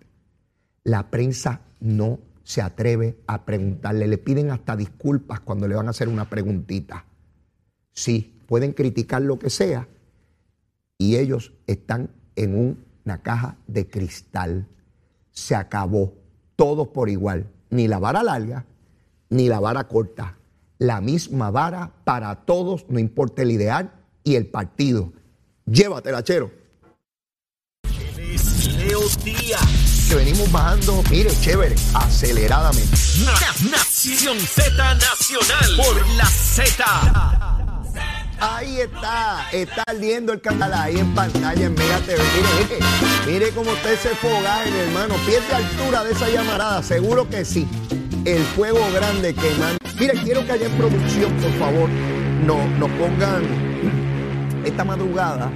La 0.82 1.10
prensa 1.10 1.62
no 1.80 2.18
se 2.42 2.60
atreve 2.60 3.18
a 3.26 3.44
preguntarle. 3.44 4.06
Le 4.06 4.18
piden 4.18 4.50
hasta 4.50 4.76
disculpas 4.76 5.40
cuando 5.40 5.66
le 5.66 5.76
van 5.76 5.86
a 5.86 5.90
hacer 5.90 6.08
una 6.08 6.28
preguntita. 6.28 7.06
Sí, 7.92 8.40
pueden 8.46 8.72
criticar 8.72 9.22
lo 9.22 9.38
que 9.38 9.50
sea 9.50 9.88
y 10.98 11.16
ellos 11.16 11.52
están 11.66 12.10
en 12.36 12.78
una 13.04 13.22
caja 13.22 13.56
de 13.66 13.88
cristal. 13.88 14.68
Se 15.30 15.54
acabó, 15.54 16.14
todos 16.56 16.88
por 16.88 17.08
igual, 17.08 17.50
ni 17.70 17.88
la 17.88 17.98
vara 17.98 18.22
larga 18.22 18.66
ni 19.34 19.48
la 19.48 19.58
vara 19.58 19.88
corta. 19.88 20.38
La 20.78 21.00
misma 21.00 21.50
vara 21.50 21.92
para 22.04 22.34
todos, 22.44 22.86
no 22.88 22.98
importa 23.00 23.42
el 23.42 23.50
ideal 23.50 23.92
y 24.22 24.36
el 24.36 24.46
partido. 24.46 25.12
Llévatela, 25.66 26.22
chero. 26.22 26.50
día. 29.24 29.58
Que 30.08 30.14
venimos 30.14 30.50
bajando, 30.52 31.02
mire, 31.10 31.30
chévere, 31.40 31.74
aceleradamente. 31.94 32.96
Na- 33.24 33.70
Nación 33.70 34.38
Z 34.38 34.70
Nacional 34.94 35.76
por 35.76 36.08
la 36.16 36.26
Z. 36.26 36.84
Ahí 38.46 38.78
está, 38.80 39.48
está 39.52 39.82
ardiendo 39.86 40.32
el 40.34 40.40
canal 40.40 40.72
ahí 40.74 40.96
en 40.98 41.14
pantalla 41.14 41.64
en 41.66 41.72
Mega 41.74 41.98
TV. 42.00 42.18
Mire, 42.18 42.78
mire, 42.78 43.32
mire 43.40 43.50
cómo 43.54 43.70
usted 43.72 43.96
se 43.96 44.10
fogaje, 44.10 44.68
hermano. 44.86 45.14
Pierde 45.26 45.54
altura 45.54 46.04
de 46.04 46.12
esa 46.12 46.28
llamarada, 46.28 46.82
seguro 46.82 47.28
que 47.28 47.44
sí. 47.44 47.66
El 48.26 48.42
fuego 48.42 48.80
grande 48.94 49.34
quemando. 49.34 49.78
Mire, 49.98 50.14
quiero 50.24 50.44
que 50.44 50.52
haya 50.52 50.66
en 50.66 50.72
producción, 50.76 51.32
por 51.36 51.50
favor, 51.52 51.88
no, 52.44 52.68
nos 52.78 52.90
pongan 52.90 53.42
esta 54.64 54.84
madrugada. 54.84 55.50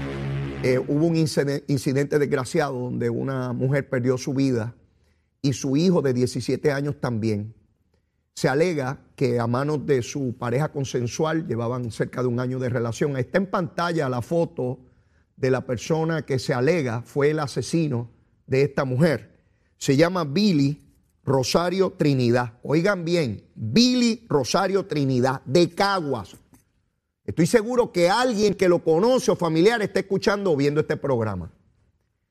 eh, 0.62 0.78
hubo 0.88 1.06
un 1.06 1.14
incide- 1.14 1.62
incidente 1.68 2.18
desgraciado 2.18 2.76
donde 2.78 3.08
una 3.10 3.52
mujer 3.52 3.88
perdió 3.88 4.18
su 4.18 4.34
vida 4.34 4.74
y 5.40 5.52
su 5.52 5.76
hijo 5.76 6.02
de 6.02 6.12
17 6.12 6.72
años 6.72 6.96
también. 7.00 7.54
Se 8.34 8.48
alega 8.48 8.98
que 9.18 9.40
a 9.40 9.48
manos 9.48 9.84
de 9.84 10.00
su 10.00 10.36
pareja 10.38 10.70
consensual 10.70 11.44
llevaban 11.48 11.90
cerca 11.90 12.22
de 12.22 12.28
un 12.28 12.38
año 12.38 12.60
de 12.60 12.68
relación. 12.68 13.16
Está 13.16 13.38
en 13.38 13.46
pantalla 13.46 14.08
la 14.08 14.22
foto 14.22 14.78
de 15.36 15.50
la 15.50 15.66
persona 15.66 16.24
que 16.24 16.38
se 16.38 16.54
alega 16.54 17.02
fue 17.02 17.30
el 17.30 17.40
asesino 17.40 18.12
de 18.46 18.62
esta 18.62 18.84
mujer. 18.84 19.42
Se 19.76 19.96
llama 19.96 20.22
Billy 20.22 20.94
Rosario 21.24 21.94
Trinidad. 21.94 22.60
Oigan 22.62 23.04
bien, 23.04 23.44
Billy 23.56 24.24
Rosario 24.28 24.86
Trinidad, 24.86 25.42
de 25.44 25.68
Caguas. 25.74 26.36
Estoy 27.24 27.48
seguro 27.48 27.90
que 27.90 28.08
alguien 28.08 28.54
que 28.54 28.68
lo 28.68 28.84
conoce 28.84 29.32
o 29.32 29.36
familiar 29.36 29.82
está 29.82 29.98
escuchando 29.98 30.52
o 30.52 30.56
viendo 30.56 30.80
este 30.80 30.96
programa. 30.96 31.52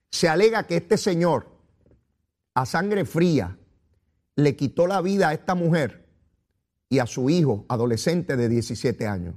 Se 0.10 0.30
alega 0.30 0.64
que 0.64 0.78
este 0.78 0.96
señor, 0.96 1.48
a 2.54 2.66
sangre 2.66 3.04
fría, 3.04 3.58
le 4.38 4.56
quitó 4.56 4.88
la 4.88 5.02
vida 5.02 5.28
a 5.28 5.34
esta 5.34 5.54
mujer 5.54 6.07
y 6.90 7.00
a 7.00 7.06
su 7.06 7.30
hijo 7.30 7.66
adolescente 7.68 8.38
de 8.38 8.50
17 8.50 9.08
años. 9.08 9.36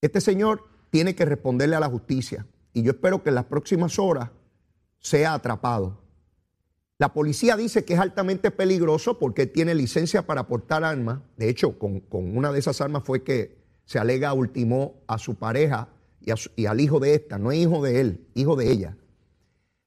Este 0.00 0.20
señor 0.20 0.68
tiene 0.90 1.14
que 1.14 1.24
responderle 1.24 1.76
a 1.76 1.80
la 1.80 1.88
justicia 1.88 2.46
y 2.72 2.82
yo 2.82 2.92
espero 2.92 3.22
que 3.22 3.30
en 3.30 3.34
las 3.34 3.46
próximas 3.46 3.98
horas 3.98 4.30
sea 4.98 5.34
atrapado. 5.34 6.02
La 6.98 7.12
policía 7.12 7.56
dice 7.56 7.84
que 7.84 7.94
es 7.94 8.00
altamente 8.00 8.50
peligroso 8.50 9.18
porque 9.18 9.46
tiene 9.46 9.74
licencia 9.74 10.26
para 10.26 10.46
portar 10.46 10.84
armas. 10.84 11.20
De 11.36 11.48
hecho, 11.48 11.78
con, 11.78 12.00
con 12.00 12.36
una 12.36 12.52
de 12.52 12.58
esas 12.58 12.80
armas 12.80 13.02
fue 13.04 13.22
que 13.22 13.58
se 13.84 13.98
alega 13.98 14.32
ultimó 14.32 15.02
a 15.06 15.18
su 15.18 15.34
pareja 15.34 15.88
y, 16.20 16.32
y 16.56 16.66
al 16.66 16.80
hijo 16.80 16.98
de 17.00 17.14
esta. 17.14 17.38
No 17.38 17.52
es 17.52 17.58
hijo 17.58 17.82
de 17.82 18.00
él, 18.00 18.26
hijo 18.34 18.56
de 18.56 18.70
ella 18.70 18.96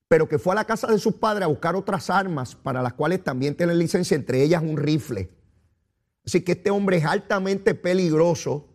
pero 0.09 0.27
que 0.27 0.39
fue 0.39 0.53
a 0.53 0.55
la 0.55 0.65
casa 0.65 0.87
de 0.87 0.97
sus 0.97 1.13
padres 1.13 1.43
a 1.43 1.47
buscar 1.47 1.75
otras 1.75 2.09
armas 2.09 2.55
para 2.55 2.81
las 2.81 2.93
cuales 2.93 3.23
también 3.23 3.55
tiene 3.55 3.75
licencia, 3.75 4.15
entre 4.15 4.41
ellas 4.41 4.61
un 4.63 4.75
rifle. 4.75 5.29
Así 6.29 6.41
que 6.41 6.51
este 6.51 6.69
hombre 6.69 6.97
es 6.97 7.05
altamente 7.05 7.73
peligroso. 7.73 8.67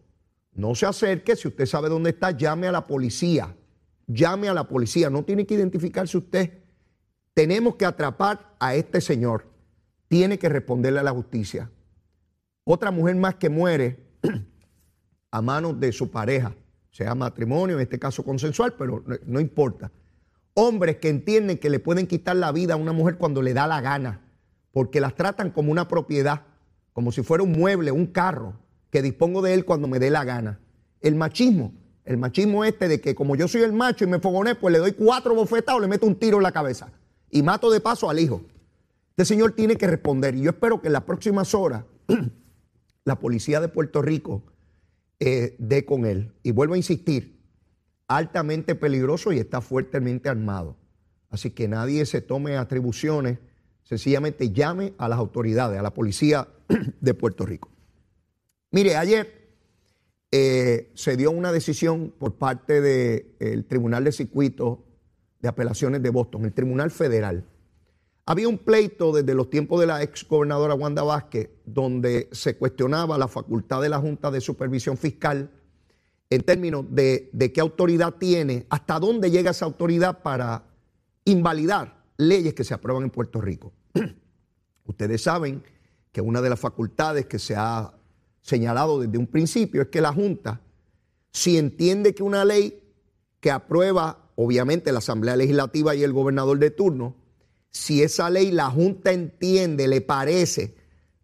No 0.55 0.75
se 0.75 0.87
acerque, 0.87 1.37
si 1.37 1.47
usted 1.47 1.67
sabe 1.67 1.89
dónde 1.89 2.11
está, 2.11 2.33
llame 2.33 2.67
a 2.67 2.73
la 2.73 2.85
policía. 2.85 3.55
Llame 4.09 4.49
a 4.49 4.55
la 4.55 4.67
policía, 4.67 5.09
no 5.09 5.23
tiene 5.23 5.47
que 5.47 5.55
identificarse 5.55 6.19
usted. 6.19 6.65
Tenemos 7.33 7.77
que 7.77 7.85
atrapar 7.85 8.57
a 8.59 8.75
este 8.75 9.01
señor. 9.01 9.47
Tiene 10.09 10.37
que 10.37 10.49
responderle 10.49 10.99
a 10.99 11.05
la 11.05 11.13
justicia. 11.13 11.71
Otra 12.65 12.91
mujer 12.91 13.15
más 13.15 13.37
que 13.37 13.49
muere 13.49 14.05
a 15.31 15.41
manos 15.41 15.79
de 15.79 15.93
su 15.93 16.11
pareja, 16.11 16.57
sea 16.91 17.15
matrimonio, 17.15 17.77
en 17.77 17.83
este 17.83 18.01
caso 18.01 18.25
consensual, 18.25 18.75
pero 18.77 19.05
no, 19.07 19.17
no 19.27 19.39
importa. 19.39 19.93
Hombres 20.55 20.97
que 20.97 21.09
entienden 21.09 21.59
que 21.59 21.71
le 21.71 21.79
pueden 21.79 22.09
quitar 22.09 22.35
la 22.35 22.51
vida 22.51 22.75
a 22.75 22.79
una 22.79 22.93
mujer 22.93 23.17
cuando 23.17 23.43
le 23.43 23.55
da 23.55 23.69
la 23.69 23.81
gana, 23.81 24.23
porque 24.73 25.01
las 25.01 25.15
tratan 25.15 25.53
como 25.53 25.71
una 25.71 25.87
propiedad, 25.87 26.47
como 26.95 27.13
si 27.13 27.23
fuera 27.23 27.45
un 27.45 27.53
mueble, 27.53 27.93
un 27.93 28.07
carro, 28.07 28.55
que 28.91 29.03
dispongo 29.03 29.43
de 29.43 29.53
él 29.53 29.67
cuando 29.67 29.89
me 29.89 29.99
dé 29.99 30.09
la 30.09 30.25
gana. 30.25 30.61
El 31.03 31.17
machismo, 31.17 31.75
el 32.05 32.17
machismo 32.17 32.65
este 32.65 32.89
de 32.89 33.01
que 33.01 33.15
como 33.15 33.37
yo 33.37 33.49
soy 33.49 33.63
el 33.63 33.73
macho 33.73 34.05
y 34.05 34.07
me 34.07 34.21
fogoné, 34.21 34.55
pues 34.55 34.73
le 34.73 34.79
doy 34.79 34.93
cuatro 34.93 35.35
bofetadas 35.35 35.79
o 35.79 35.81
le 35.81 35.89
meto 35.89 36.07
un 36.07 36.15
tiro 36.15 36.39
en 36.39 36.45
la 36.45 36.53
cabeza 36.53 36.93
y 37.31 37.43
mato 37.43 37.71
de 37.71 37.81
paso 37.81 38.09
al 38.09 38.21
hijo. 38.21 38.43
Este 39.11 39.25
señor 39.25 39.53
tiene 39.53 39.77
que 39.77 39.89
responder 39.89 40.37
y 40.37 40.43
yo 40.43 40.51
espero 40.51 40.81
que 40.81 40.87
en 40.87 40.93
las 40.93 41.03
próximas 41.03 41.53
horas 41.55 41.85
la 43.05 43.19
policía 43.19 43.61
de 43.61 43.69
Puerto 43.69 44.01
Rico 44.01 44.45
eh, 45.19 45.57
dé 45.59 45.85
con 45.85 46.07
él. 46.07 46.33
Y 46.45 46.53
vuelvo 46.53 46.75
a 46.75 46.77
insistir, 46.77 47.41
altamente 48.07 48.77
peligroso 48.77 49.33
y 49.33 49.39
está 49.39 49.61
fuertemente 49.61 50.29
armado. 50.29 50.77
Así 51.31 51.51
que 51.51 51.67
nadie 51.67 52.07
se 52.07 52.21
tome 52.21 52.57
atribuciones, 52.57 53.41
sencillamente 53.85 54.51
llame 54.51 54.95
a 54.99 55.09
las 55.09 55.19
autoridades, 55.19 55.79
a 55.79 55.83
la 55.83 55.95
policía 55.95 56.49
de 57.01 57.15
Puerto 57.15 57.47
Rico. 57.47 57.71
Mire, 58.71 58.97
ayer 58.97 59.45
eh, 60.33 60.91
se 60.95 61.17
dio 61.17 61.31
una 61.31 61.53
decisión 61.53 62.13
por 62.19 62.35
parte 62.35 62.81
del 62.81 63.65
Tribunal 63.67 64.03
de 64.05 64.13
Circuito 64.13 64.85
de 65.41 65.49
Apelaciones 65.49 66.03
de 66.03 66.11
Boston, 66.11 66.47
el 66.47 66.53
Tribunal 66.53 66.91
Federal. 66.91 67.45
Había 68.27 68.49
un 68.49 68.59
pleito 68.59 69.13
desde 69.13 69.35
los 69.35 69.51
tiempos 69.51 69.79
de 69.81 69.87
la 69.87 70.03
ex 70.03 70.27
gobernadora 70.27 70.75
Wanda 70.75 71.03
Vázquez, 71.03 71.51
donde 71.67 72.29
se 72.33 72.57
cuestionaba 72.57 73.19
la 73.19 73.29
facultad 73.29 73.83
de 73.83 73.91
la 73.91 73.99
Junta 73.99 74.31
de 74.31 74.41
Supervisión 74.41 74.97
Fiscal 74.97 75.51
en 76.31 76.43
términos 76.43 76.87
de, 76.89 77.29
de 77.35 77.53
qué 77.53 77.61
autoridad 77.61 78.15
tiene, 78.15 78.67
hasta 78.71 78.99
dónde 78.99 79.31
llega 79.31 79.51
esa 79.51 79.67
autoridad 79.67 80.23
para 80.23 80.65
invalidar 81.27 82.04
leyes 82.17 82.55
que 82.55 82.65
se 82.65 82.75
aprueban 82.75 83.05
en 83.05 83.11
Puerto 83.11 83.41
Rico. 83.41 83.73
Ustedes 84.85 85.23
saben 85.23 85.63
que 86.13 86.21
una 86.21 86.41
de 86.41 86.51
las 86.51 86.61
facultades 86.61 87.27
que 87.27 87.39
se 87.39 87.57
ha 87.57 87.95
señalado 88.41 89.01
desde 89.01 89.19
un 89.19 89.27
principio 89.27 89.83
es 89.83 89.89
que 89.89 90.01
la 90.01 90.13
Junta, 90.13 90.61
si 91.33 91.59
entiende 91.59 92.15
que 92.15 92.23
una 92.23 92.45
ley 92.45 92.83
que 93.41 93.51
aprueba 93.51 94.31
obviamente 94.37 94.93
la 94.93 94.99
Asamblea 94.99 95.37
Legislativa 95.37 95.95
y 95.95 96.03
el 96.03 96.13
gobernador 96.13 96.59
de 96.59 96.71
turno, 96.71 97.17
si 97.71 98.03
esa 98.03 98.31
ley 98.31 98.53
la 98.53 98.71
Junta 98.71 99.13
entiende, 99.13 99.89
le 99.89 100.01
parece 100.01 100.77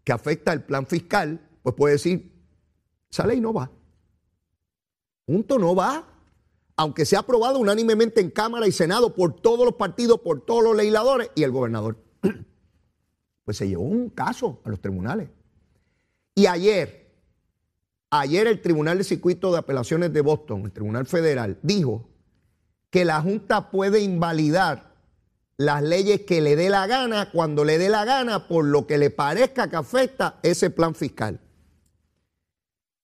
que 0.02 0.12
afecta 0.12 0.52
el 0.52 0.62
plan 0.62 0.86
fiscal, 0.86 1.40
pues 1.62 1.74
puede 1.76 1.94
decir, 1.94 2.32
esa 3.10 3.26
ley 3.26 3.40
no 3.40 3.52
va. 3.52 3.70
Punto, 5.24 5.58
no 5.58 5.74
va. 5.74 6.09
Aunque 6.80 7.04
sea 7.04 7.18
aprobado 7.18 7.58
unánimemente 7.58 8.22
en 8.22 8.30
Cámara 8.30 8.66
y 8.66 8.72
Senado 8.72 9.14
por 9.14 9.38
todos 9.38 9.66
los 9.66 9.74
partidos, 9.74 10.20
por 10.20 10.40
todos 10.46 10.64
los 10.64 10.74
legisladores 10.74 11.30
y 11.34 11.42
el 11.42 11.50
gobernador. 11.50 11.98
Pues 13.44 13.58
se 13.58 13.68
llevó 13.68 13.82
un 13.82 14.08
caso 14.08 14.62
a 14.64 14.70
los 14.70 14.80
tribunales. 14.80 15.28
Y 16.34 16.46
ayer, 16.46 17.12
ayer 18.08 18.46
el 18.46 18.62
Tribunal 18.62 18.96
de 18.96 19.04
Circuito 19.04 19.52
de 19.52 19.58
Apelaciones 19.58 20.10
de 20.14 20.22
Boston, 20.22 20.62
el 20.64 20.72
Tribunal 20.72 21.04
Federal, 21.04 21.58
dijo 21.62 22.08
que 22.88 23.04
la 23.04 23.20
Junta 23.20 23.70
puede 23.70 24.00
invalidar 24.00 24.94
las 25.58 25.82
leyes 25.82 26.22
que 26.22 26.40
le 26.40 26.56
dé 26.56 26.70
la 26.70 26.86
gana 26.86 27.30
cuando 27.30 27.62
le 27.66 27.76
dé 27.76 27.90
la 27.90 28.06
gana 28.06 28.48
por 28.48 28.64
lo 28.64 28.86
que 28.86 28.96
le 28.96 29.10
parezca 29.10 29.68
que 29.68 29.76
afecta 29.76 30.38
ese 30.42 30.70
plan 30.70 30.94
fiscal. 30.94 31.40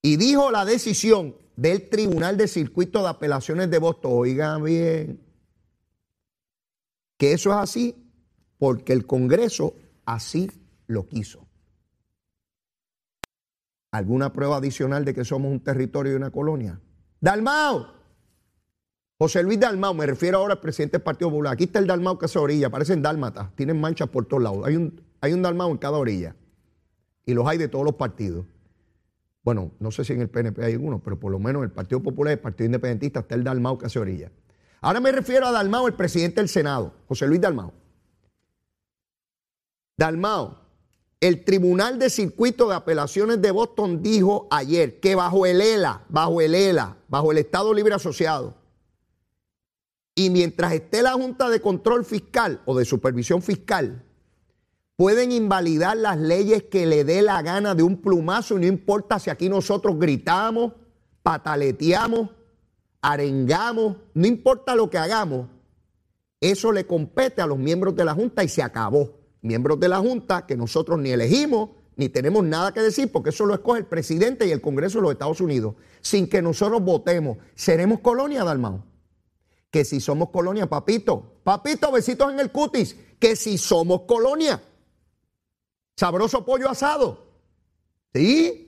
Y 0.00 0.16
dijo 0.16 0.50
la 0.50 0.64
decisión 0.64 1.36
del 1.56 1.88
Tribunal 1.88 2.36
de 2.36 2.48
Circuito 2.48 3.02
de 3.02 3.08
Apelaciones 3.08 3.70
de 3.70 3.78
Boston, 3.78 4.12
oigan 4.14 4.62
bien, 4.62 5.20
que 7.18 7.32
eso 7.32 7.50
es 7.50 7.56
así 7.56 8.10
porque 8.58 8.92
el 8.92 9.06
Congreso 9.06 9.74
así 10.04 10.50
lo 10.86 11.06
quiso. 11.06 11.46
¿Alguna 13.90 14.32
prueba 14.32 14.58
adicional 14.58 15.04
de 15.04 15.14
que 15.14 15.24
somos 15.24 15.50
un 15.50 15.60
territorio 15.60 16.12
y 16.12 16.16
una 16.16 16.30
colonia? 16.30 16.78
Dalmao, 17.20 17.96
José 19.18 19.42
Luis 19.42 19.58
Dalmao, 19.58 19.94
me 19.94 20.04
refiero 20.04 20.38
ahora 20.38 20.54
al 20.54 20.60
presidente 20.60 20.98
del 20.98 21.02
Partido 21.02 21.30
Popular. 21.30 21.54
Aquí 21.54 21.64
está 21.64 21.78
el 21.78 21.86
Dalmao 21.86 22.18
que 22.18 22.26
hace 22.26 22.38
orilla, 22.38 22.68
parecen 22.68 23.00
dálmatas, 23.00 23.54
tienen 23.56 23.80
manchas 23.80 24.10
por 24.10 24.26
todos 24.26 24.42
lados. 24.42 24.66
Hay 24.66 24.76
un, 24.76 25.00
hay 25.22 25.32
un 25.32 25.40
Dalmao 25.40 25.70
en 25.70 25.78
cada 25.78 25.96
orilla. 25.96 26.36
Y 27.24 27.32
los 27.32 27.46
hay 27.48 27.56
de 27.56 27.68
todos 27.68 27.84
los 27.84 27.94
partidos. 27.94 28.44
Bueno, 29.46 29.70
no 29.78 29.92
sé 29.92 30.04
si 30.04 30.12
en 30.12 30.20
el 30.20 30.28
PNP 30.28 30.64
hay 30.64 30.72
alguno, 30.72 31.00
pero 31.00 31.20
por 31.20 31.30
lo 31.30 31.38
menos 31.38 31.60
en 31.60 31.66
el 31.66 31.70
Partido 31.70 32.02
Popular 32.02 32.32
el 32.32 32.40
Partido 32.40 32.66
Independentista 32.66 33.20
está 33.20 33.36
el 33.36 33.44
Dalmao 33.44 33.78
que 33.78 33.86
hace 33.86 34.00
orilla. 34.00 34.32
Ahora 34.80 34.98
me 34.98 35.12
refiero 35.12 35.46
a 35.46 35.52
Dalmao, 35.52 35.86
el 35.86 35.94
presidente 35.94 36.40
del 36.40 36.48
Senado, 36.48 36.94
José 37.06 37.28
Luis 37.28 37.40
Dalmao. 37.40 37.72
Dalmao, 39.96 40.58
el 41.20 41.44
Tribunal 41.44 42.00
de 42.00 42.10
Circuito 42.10 42.68
de 42.68 42.74
Apelaciones 42.74 43.40
de 43.40 43.52
Boston 43.52 44.02
dijo 44.02 44.48
ayer 44.50 44.98
que 44.98 45.14
bajo 45.14 45.46
el 45.46 45.60
ELA, 45.60 46.04
bajo 46.08 46.40
el 46.40 46.52
ELA, 46.52 46.96
bajo 47.06 47.30
el 47.30 47.38
Estado 47.38 47.72
Libre 47.72 47.94
Asociado, 47.94 48.56
y 50.16 50.28
mientras 50.30 50.72
esté 50.72 51.02
la 51.02 51.12
Junta 51.12 51.48
de 51.50 51.60
Control 51.60 52.04
Fiscal 52.04 52.62
o 52.66 52.76
de 52.76 52.84
Supervisión 52.84 53.40
Fiscal, 53.42 54.05
pueden 54.96 55.30
invalidar 55.30 55.96
las 55.96 56.18
leyes 56.18 56.64
que 56.64 56.86
le 56.86 57.04
dé 57.04 57.22
la 57.22 57.42
gana 57.42 57.74
de 57.74 57.82
un 57.82 58.00
plumazo 58.00 58.56
y 58.56 58.60
no 58.60 58.66
importa 58.66 59.18
si 59.18 59.30
aquí 59.30 59.48
nosotros 59.48 59.98
gritamos, 59.98 60.72
pataleteamos, 61.22 62.30
arengamos, 63.02 63.96
no 64.14 64.26
importa 64.26 64.74
lo 64.74 64.90
que 64.90 64.98
hagamos, 64.98 65.48
Eso 66.40 66.70
le 66.70 66.86
compete 66.86 67.40
a 67.40 67.46
los 67.46 67.58
miembros 67.58 67.96
de 67.96 68.04
la 68.04 68.12
Junta 68.12 68.44
y 68.44 68.48
se 68.48 68.62
acabó. 68.62 69.10
Miembros 69.40 69.80
de 69.80 69.88
la 69.88 69.98
Junta 69.98 70.46
que 70.46 70.56
nosotros 70.56 70.98
ni 70.98 71.10
elegimos 71.10 71.70
ni 71.96 72.10
tenemos 72.10 72.44
nada 72.44 72.72
que 72.72 72.82
decir 72.82 73.10
porque 73.10 73.30
eso 73.30 73.46
lo 73.46 73.54
escoge 73.54 73.78
el 73.78 73.86
presidente 73.86 74.46
y 74.46 74.50
el 74.50 74.60
Congreso 74.60 74.98
de 74.98 75.02
los 75.02 75.12
Estados 75.12 75.40
Unidos, 75.40 75.76
sin 76.02 76.28
que 76.28 76.42
nosotros 76.42 76.82
votemos. 76.82 77.38
¿Seremos 77.54 78.00
colonia, 78.00 78.44
Dalmao? 78.44 78.84
Que 79.70 79.84
si 79.84 80.00
somos 80.00 80.28
colonia, 80.28 80.68
papito, 80.68 81.40
papito, 81.42 81.90
besitos 81.90 82.30
en 82.30 82.38
el 82.38 82.52
cutis, 82.52 82.96
que 83.18 83.34
si 83.34 83.56
somos 83.56 84.02
colonia. 84.02 84.60
Sabroso 85.96 86.44
pollo 86.44 86.68
asado. 86.68 87.26
¿Sí? 88.14 88.66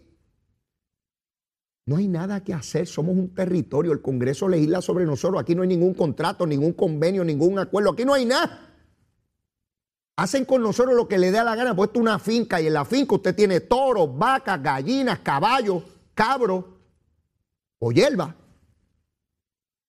No 1.87 1.97
hay 1.97 2.07
nada 2.07 2.45
que 2.45 2.53
hacer, 2.53 2.87
somos 2.87 3.17
un 3.17 3.35
territorio, 3.35 3.93
el 3.93 4.03
Congreso 4.03 4.47
legisla 4.47 4.83
sobre 4.83 5.07
nosotros, 5.07 5.41
aquí 5.41 5.55
no 5.55 5.63
hay 5.63 5.69
ningún 5.69 5.95
contrato, 5.95 6.47
ningún 6.47 6.75
convenio, 6.75 7.25
ningún 7.25 7.59
acuerdo, 7.59 7.93
aquí 7.93 8.05
no 8.05 8.13
hay 8.13 8.27
nada. 8.27 8.67
Hacen 10.17 10.45
con 10.45 10.63
nosotros 10.63 10.95
lo 10.95 11.09
que 11.09 11.17
le 11.17 11.31
dé 11.31 11.39
a 11.39 11.45
la 11.45 11.55
gana, 11.55 11.75
puesto 11.75 11.99
una 11.99 12.19
finca 12.19 12.61
y 12.61 12.67
en 12.67 12.75
la 12.75 12.85
finca 12.85 13.15
usted 13.15 13.35
tiene 13.35 13.61
toros, 13.61 14.19
vacas, 14.19 14.63
gallinas, 14.63 15.21
caballos, 15.21 15.83
cabros 16.13 16.65
o 17.79 17.91
hierba. 17.91 18.35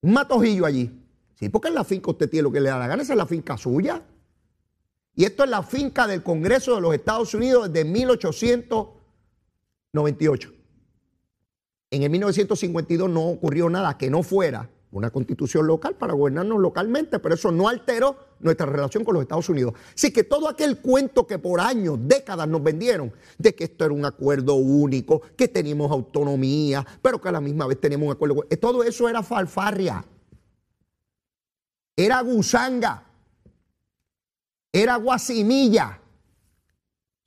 Un 0.01 0.13
matojillo 0.13 0.65
allí. 0.65 1.03
Sí, 1.35 1.49
porque 1.49 1.67
en 1.67 1.73
la 1.73 1.83
finca 1.83 2.11
usted 2.11 2.29
tiene 2.29 2.43
lo 2.43 2.51
que 2.51 2.61
le 2.61 2.69
da 2.69 2.77
la 2.77 2.87
gana, 2.87 3.03
esa 3.03 3.11
es 3.13 3.17
la 3.17 3.25
finca 3.25 3.57
suya. 3.57 4.01
Y 5.19 5.25
esto 5.25 5.43
es 5.43 5.49
la 5.49 5.61
finca 5.63 6.07
del 6.07 6.23
Congreso 6.23 6.75
de 6.75 6.79
los 6.79 6.95
Estados 6.95 7.33
Unidos 7.33 7.73
desde 7.73 7.89
1898. 7.89 10.53
En 11.91 12.03
el 12.03 12.09
1952 12.09 13.09
no 13.09 13.25
ocurrió 13.25 13.69
nada 13.69 13.97
que 13.97 14.09
no 14.09 14.23
fuera 14.23 14.69
una 14.91 15.09
constitución 15.09 15.67
local 15.67 15.95
para 15.95 16.13
gobernarnos 16.13 16.61
localmente, 16.61 17.19
pero 17.19 17.35
eso 17.35 17.51
no 17.51 17.67
alteró 17.67 18.15
nuestra 18.39 18.65
relación 18.65 19.03
con 19.03 19.13
los 19.13 19.23
Estados 19.23 19.49
Unidos. 19.49 19.73
Así 19.93 20.13
que 20.13 20.23
todo 20.23 20.47
aquel 20.47 20.79
cuento 20.79 21.27
que 21.27 21.37
por 21.37 21.59
años, 21.59 21.99
décadas 22.01 22.47
nos 22.47 22.63
vendieron, 22.63 23.11
de 23.37 23.53
que 23.53 23.65
esto 23.65 23.83
era 23.83 23.93
un 23.93 24.05
acuerdo 24.05 24.55
único, 24.55 25.21
que 25.35 25.49
teníamos 25.49 25.91
autonomía, 25.91 26.87
pero 27.01 27.19
que 27.19 27.27
a 27.27 27.33
la 27.33 27.41
misma 27.41 27.67
vez 27.67 27.81
teníamos 27.81 28.05
un 28.05 28.13
acuerdo, 28.13 28.45
todo 28.61 28.85
eso 28.85 29.09
era 29.09 29.21
falfarria, 29.21 30.05
era 31.97 32.21
gusanga, 32.21 33.08
era 34.71 34.95
guasimilla. 34.97 35.99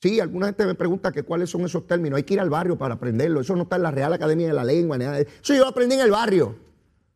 Sí, 0.01 0.19
alguna 0.19 0.47
gente 0.47 0.67
me 0.67 0.75
pregunta 0.75 1.13
que 1.13 1.23
cuáles 1.23 1.49
son 1.49 1.63
esos 1.63 1.87
términos. 1.87 2.17
Hay 2.17 2.25
que 2.25 2.35
ir 2.35 2.41
al 2.41 2.51
barrio 2.51 2.77
para 2.77 2.95
aprenderlo. 2.95 3.41
Eso 3.41 3.55
no 3.55 3.63
está 3.63 3.77
en 3.77 3.83
la 3.83 3.93
Real 3.93 4.13
Academia 4.13 4.49
de 4.49 4.53
la 4.53 4.65
Lengua. 4.65 4.99
Nada 4.99 5.21
Eso 5.21 5.55
yo 5.55 5.61
lo 5.61 5.69
aprendí 5.69 5.95
en 5.95 6.01
el 6.01 6.11
barrio. 6.11 6.57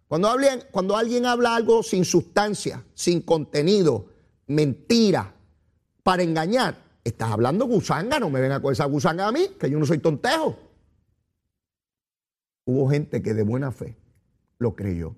Cuando, 0.07 0.31
cuando 0.71 0.97
alguien 0.97 1.27
habla 1.27 1.57
algo 1.57 1.83
sin 1.83 2.05
sustancia, 2.05 2.85
sin 2.95 3.23
contenido, 3.23 4.07
mentira, 4.47 5.35
para 6.05 6.23
engañar, 6.23 6.77
estás 7.03 7.33
hablando 7.33 7.67
gusanga. 7.67 8.21
No 8.21 8.31
me 8.31 8.41
venga 8.41 8.61
con 8.61 8.73
esa 8.73 8.85
gusanga 8.85 9.27
a 9.27 9.33
mí, 9.33 9.49
que 9.59 9.69
yo 9.69 9.81
no 9.81 9.87
soy 9.87 9.99
tontejo. 9.99 10.57
Hubo 12.67 12.89
gente 12.89 13.21
que 13.21 13.35
de 13.35 13.43
buena 13.43 13.73
fe 13.73 13.97
lo 14.59 14.77
creyó. 14.77 15.17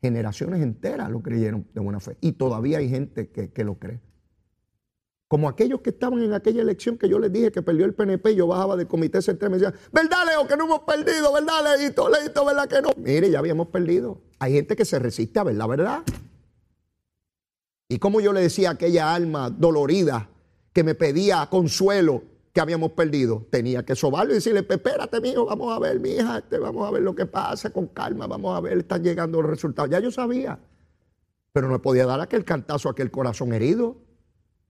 Generaciones 0.00 0.62
enteras 0.62 1.10
lo 1.10 1.20
creyeron 1.20 1.66
de 1.74 1.80
buena 1.80 1.98
fe. 1.98 2.16
Y 2.20 2.32
todavía 2.32 2.78
hay 2.78 2.88
gente 2.88 3.30
que, 3.30 3.50
que 3.50 3.64
lo 3.64 3.80
cree. 3.80 4.00
Como 5.28 5.48
aquellos 5.48 5.80
que 5.80 5.90
estaban 5.90 6.22
en 6.22 6.32
aquella 6.34 6.62
elección 6.62 6.96
que 6.98 7.08
yo 7.08 7.18
les 7.18 7.32
dije 7.32 7.50
que 7.50 7.60
perdió 7.60 7.84
el 7.84 7.94
PNP, 7.94 8.36
yo 8.36 8.46
bajaba 8.46 8.76
del 8.76 8.86
comité 8.86 9.20
central 9.20 9.50
y 9.50 9.52
me 9.54 9.58
decían, 9.58 9.74
¿verdad, 9.92 10.18
Leo, 10.24 10.46
que 10.46 10.56
no 10.56 10.64
hemos 10.66 10.80
perdido? 10.80 11.32
¿Verdad, 11.32 11.76
Leito? 11.78 12.08
Leito, 12.08 12.44
¿verdad 12.44 12.68
que 12.68 12.80
no? 12.80 12.90
Mire, 12.96 13.30
ya 13.30 13.40
habíamos 13.40 13.68
perdido. 13.68 14.20
Hay 14.38 14.52
gente 14.52 14.76
que 14.76 14.84
se 14.84 15.00
resiste 15.00 15.40
a 15.40 15.44
ver 15.44 15.56
la 15.56 15.66
verdad. 15.66 16.02
Y 17.88 17.98
como 17.98 18.20
yo 18.20 18.32
le 18.32 18.40
decía 18.40 18.68
a 18.68 18.72
aquella 18.72 19.14
alma 19.14 19.50
dolorida 19.50 20.28
que 20.72 20.84
me 20.84 20.94
pedía 20.94 21.46
consuelo 21.50 22.22
que 22.52 22.60
habíamos 22.60 22.92
perdido, 22.92 23.46
tenía 23.50 23.84
que 23.84 23.94
sobarlo 23.96 24.32
y 24.32 24.36
decirle, 24.36 24.64
espérate, 24.68 25.20
mijo, 25.20 25.44
vamos 25.44 25.76
a 25.76 25.78
ver, 25.78 26.00
mi 26.00 26.10
hija, 26.10 26.38
este, 26.38 26.58
vamos 26.58 26.88
a 26.88 26.90
ver 26.90 27.02
lo 27.02 27.14
que 27.14 27.26
pasa 27.26 27.70
con 27.70 27.88
calma, 27.88 28.26
vamos 28.26 28.56
a 28.56 28.60
ver, 28.60 28.78
están 28.78 29.02
llegando 29.02 29.42
los 29.42 29.50
resultados. 29.50 29.90
Ya 29.90 30.00
yo 30.00 30.10
sabía, 30.10 30.58
pero 31.52 31.68
no 31.68 31.82
podía 31.82 32.06
dar 32.06 32.20
aquel 32.20 32.44
cantazo, 32.44 32.88
aquel 32.88 33.10
corazón 33.10 33.52
herido. 33.52 34.05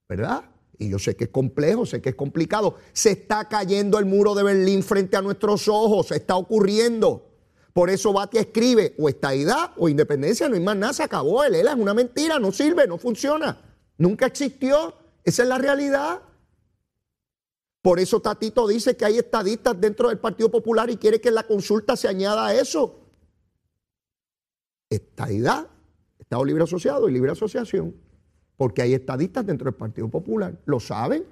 ¿Verdad? 0.07 0.45
Y 0.77 0.89
yo 0.89 0.99
sé 0.99 1.15
que 1.15 1.25
es 1.25 1.29
complejo, 1.29 1.85
sé 1.85 2.01
que 2.01 2.09
es 2.09 2.15
complicado. 2.15 2.75
Se 2.93 3.11
está 3.11 3.47
cayendo 3.47 3.97
el 3.99 4.05
muro 4.05 4.35
de 4.35 4.43
Berlín 4.43 4.83
frente 4.83 5.17
a 5.17 5.21
nuestros 5.21 5.67
ojos, 5.67 6.07
se 6.07 6.15
está 6.15 6.35
ocurriendo. 6.35 7.25
Por 7.73 7.89
eso 7.89 8.13
Batia 8.13 8.41
escribe, 8.41 8.95
o 8.97 9.09
estaidad 9.09 9.71
o 9.77 9.89
independencia, 9.89 10.47
no 10.49 10.55
hay 10.55 10.61
más 10.61 10.77
nada, 10.77 10.93
se 10.93 11.03
acabó. 11.03 11.43
El 11.43 11.55
ELA 11.55 11.73
es 11.73 11.77
una 11.77 11.93
mentira, 11.93 12.39
no 12.39 12.51
sirve, 12.51 12.87
no 12.87 12.97
funciona. 12.97 13.61
Nunca 13.97 14.27
existió, 14.27 14.95
esa 15.23 15.43
es 15.43 15.49
la 15.49 15.57
realidad. 15.57 16.21
Por 17.81 17.99
eso 17.99 18.19
Tatito 18.19 18.67
dice 18.67 18.97
que 18.97 19.05
hay 19.05 19.17
estadistas 19.17 19.79
dentro 19.79 20.09
del 20.09 20.19
Partido 20.19 20.49
Popular 20.49 20.89
y 20.89 20.97
quiere 20.97 21.21
que 21.21 21.31
la 21.31 21.43
consulta 21.43 21.95
se 21.95 22.07
añada 22.07 22.47
a 22.47 22.55
eso. 22.55 22.99
Estaidad, 24.89 25.67
Estado 26.19 26.45
Libre 26.45 26.63
Asociado 26.63 27.07
y 27.09 27.13
Libre 27.13 27.31
Asociación 27.31 28.06
porque 28.57 28.81
hay 28.81 28.93
estadistas 28.93 29.45
dentro 29.45 29.65
del 29.65 29.75
Partido 29.75 30.09
Popular. 30.09 30.59
¿Lo 30.65 30.79
saben? 30.79 31.25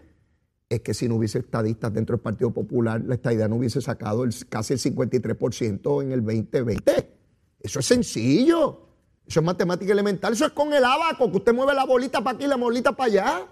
Es 0.70 0.82
que 0.82 0.94
si 0.94 1.10
no 1.10 1.16
hubiese 1.16 1.40
estadistas 1.40 1.92
dentro 1.92 2.16
del 2.16 2.22
Partido 2.22 2.52
Popular, 2.52 3.02
la 3.04 3.16
estadidad 3.16 3.50
no 3.50 3.56
hubiese 3.56 3.82
sacado 3.82 4.24
el, 4.24 4.34
casi 4.48 4.74
el 4.74 4.80
53% 4.80 6.04
en 6.04 6.12
el 6.12 6.24
2020. 6.24 7.12
Eso 7.60 7.80
es 7.80 7.86
sencillo. 7.86 8.82
Eso 9.28 9.40
es 9.40 9.46
matemática 9.46 9.92
elemental. 9.92 10.34
Eso 10.34 10.46
es 10.46 10.52
con 10.52 10.72
el 10.72 10.86
abaco, 10.86 11.30
que 11.32 11.38
usted 11.38 11.54
mueve 11.54 11.74
la 11.74 11.84
bolita 11.84 12.24
para 12.24 12.36
aquí 12.36 12.46
y 12.46 12.48
la 12.48 12.58
bolita 12.58 12.96
para 12.96 13.12
allá. 13.12 13.48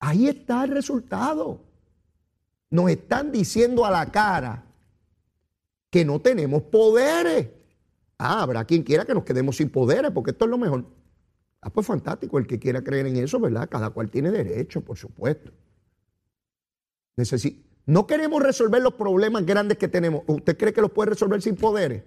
Ahí 0.00 0.26
está 0.26 0.64
el 0.64 0.72
resultado. 0.72 1.60
Nos 2.70 2.90
están 2.90 3.30
diciendo 3.30 3.84
a 3.86 3.90
la 3.92 4.10
cara 4.10 4.64
que 5.88 6.04
no 6.04 6.20
tenemos 6.20 6.62
poderes. 6.64 7.48
Ah, 8.18 8.42
habrá 8.42 8.64
quien 8.64 8.82
quiera 8.82 9.04
que 9.04 9.14
nos 9.14 9.24
quedemos 9.24 9.56
sin 9.56 9.70
poderes, 9.70 10.10
porque 10.10 10.32
esto 10.32 10.46
es 10.46 10.50
lo 10.50 10.58
mejor. 10.58 10.84
Ah, 11.62 11.70
pues 11.70 11.86
fantástico, 11.86 12.38
el 12.38 12.46
que 12.46 12.58
quiera 12.58 12.82
creer 12.82 13.06
en 13.06 13.16
eso, 13.16 13.38
¿verdad? 13.38 13.68
Cada 13.70 13.90
cual 13.90 14.10
tiene 14.10 14.32
derecho, 14.32 14.80
por 14.80 14.98
supuesto. 14.98 15.52
no 17.86 18.06
queremos 18.06 18.42
resolver 18.42 18.82
los 18.82 18.94
problemas 18.94 19.46
grandes 19.46 19.78
que 19.78 19.86
tenemos. 19.86 20.24
¿Usted 20.26 20.58
cree 20.58 20.72
que 20.72 20.80
los 20.80 20.90
puede 20.90 21.10
resolver 21.10 21.40
sin 21.40 21.54
poderes? 21.54 22.02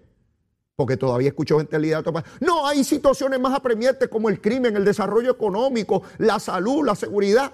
Porque 0.75 0.97
todavía 0.97 1.29
escucho 1.29 1.57
gente 1.57 1.79
liderato. 1.79 2.11
No, 2.41 2.67
hay 2.67 2.83
situaciones 2.83 3.39
más 3.39 3.53
apremiantes 3.53 4.09
como 4.09 4.27
el 4.27 4.41
crimen, 4.41 4.75
el 4.75 4.83
desarrollo 4.83 5.31
económico, 5.31 6.03
la 6.17 6.37
salud, 6.37 6.85
la 6.85 6.95
seguridad. 6.95 7.53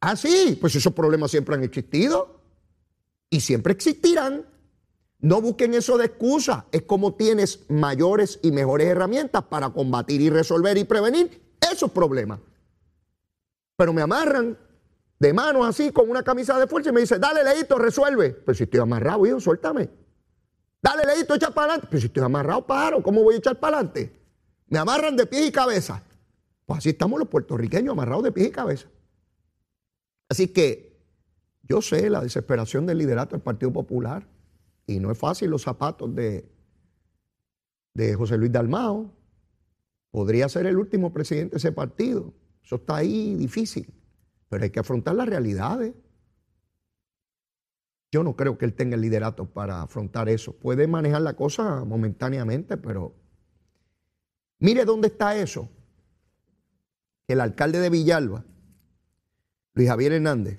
Ah, 0.00 0.16
sí, 0.16 0.56
pues 0.58 0.74
esos 0.74 0.94
problemas 0.94 1.30
siempre 1.30 1.54
han 1.54 1.62
existido 1.62 2.40
y 3.28 3.40
siempre 3.40 3.74
existirán. 3.74 4.46
No 5.20 5.40
busquen 5.40 5.74
eso 5.74 5.98
de 5.98 6.06
excusa. 6.06 6.66
Es 6.72 6.82
como 6.82 7.14
tienes 7.14 7.60
mayores 7.68 8.38
y 8.42 8.52
mejores 8.52 8.88
herramientas 8.88 9.42
para 9.44 9.70
combatir 9.70 10.20
y 10.20 10.30
resolver 10.30 10.78
y 10.78 10.84
prevenir 10.84 11.42
esos 11.70 11.90
problemas. 11.90 12.40
Pero 13.76 13.92
me 13.92 14.02
amarran 14.02 14.58
de 15.18 15.32
manos 15.34 15.66
así 15.66 15.92
con 15.92 16.08
una 16.08 16.22
camisa 16.22 16.58
de 16.58 16.66
fuerza 16.66 16.88
y 16.88 16.92
me 16.92 17.00
dice, 17.02 17.18
dale 17.18 17.44
leito, 17.44 17.78
resuelve. 17.78 18.30
Pero 18.30 18.54
si 18.54 18.64
estoy 18.64 18.80
amarrado, 18.80 19.26
hijo, 19.26 19.40
suéltame. 19.40 19.90
Dale 20.82 21.04
leito, 21.04 21.34
echa 21.34 21.50
para 21.50 21.72
adelante. 21.72 21.88
Pero 21.90 22.00
si 22.00 22.06
estoy 22.06 22.22
amarrado, 22.22 22.66
paro. 22.66 23.02
¿Cómo 23.02 23.22
voy 23.22 23.34
a 23.34 23.38
echar 23.38 23.60
para 23.60 23.78
adelante? 23.78 24.18
Me 24.68 24.78
amarran 24.78 25.16
de 25.16 25.26
pies 25.26 25.48
y 25.48 25.52
cabeza. 25.52 26.02
Pues 26.64 26.78
así 26.78 26.90
estamos 26.90 27.18
los 27.18 27.28
puertorriqueños 27.28 27.92
amarrados 27.92 28.24
de 28.24 28.32
pies 28.32 28.48
y 28.48 28.50
cabeza. 28.50 28.88
Así 30.30 30.48
que 30.48 30.98
yo 31.62 31.82
sé 31.82 32.08
la 32.08 32.20
desesperación 32.20 32.86
del 32.86 32.98
liderato 32.98 33.32
del 33.32 33.42
Partido 33.42 33.72
Popular. 33.72 34.26
Y 34.86 35.00
no 35.00 35.10
es 35.10 35.18
fácil 35.18 35.50
los 35.50 35.62
zapatos 35.62 36.14
de, 36.14 36.50
de 37.94 38.14
José 38.14 38.36
Luis 38.36 38.52
Dalmao. 38.52 39.14
Podría 40.10 40.48
ser 40.48 40.66
el 40.66 40.76
último 40.76 41.12
presidente 41.12 41.52
de 41.52 41.58
ese 41.58 41.72
partido. 41.72 42.34
Eso 42.64 42.76
está 42.76 42.96
ahí 42.96 43.34
difícil. 43.34 43.92
Pero 44.48 44.64
hay 44.64 44.70
que 44.70 44.80
afrontar 44.80 45.14
las 45.14 45.28
realidades. 45.28 45.94
Yo 48.12 48.24
no 48.24 48.34
creo 48.34 48.58
que 48.58 48.64
él 48.64 48.74
tenga 48.74 48.96
el 48.96 49.02
liderato 49.02 49.46
para 49.46 49.82
afrontar 49.82 50.28
eso. 50.28 50.52
Puede 50.56 50.88
manejar 50.88 51.22
la 51.22 51.34
cosa 51.34 51.84
momentáneamente, 51.84 52.76
pero 52.76 53.14
mire 54.58 54.84
dónde 54.84 55.08
está 55.08 55.36
eso. 55.36 55.68
El 57.28 57.40
alcalde 57.40 57.78
de 57.78 57.90
Villalba, 57.90 58.44
Luis 59.74 59.88
Javier 59.88 60.12
Hernández, 60.14 60.58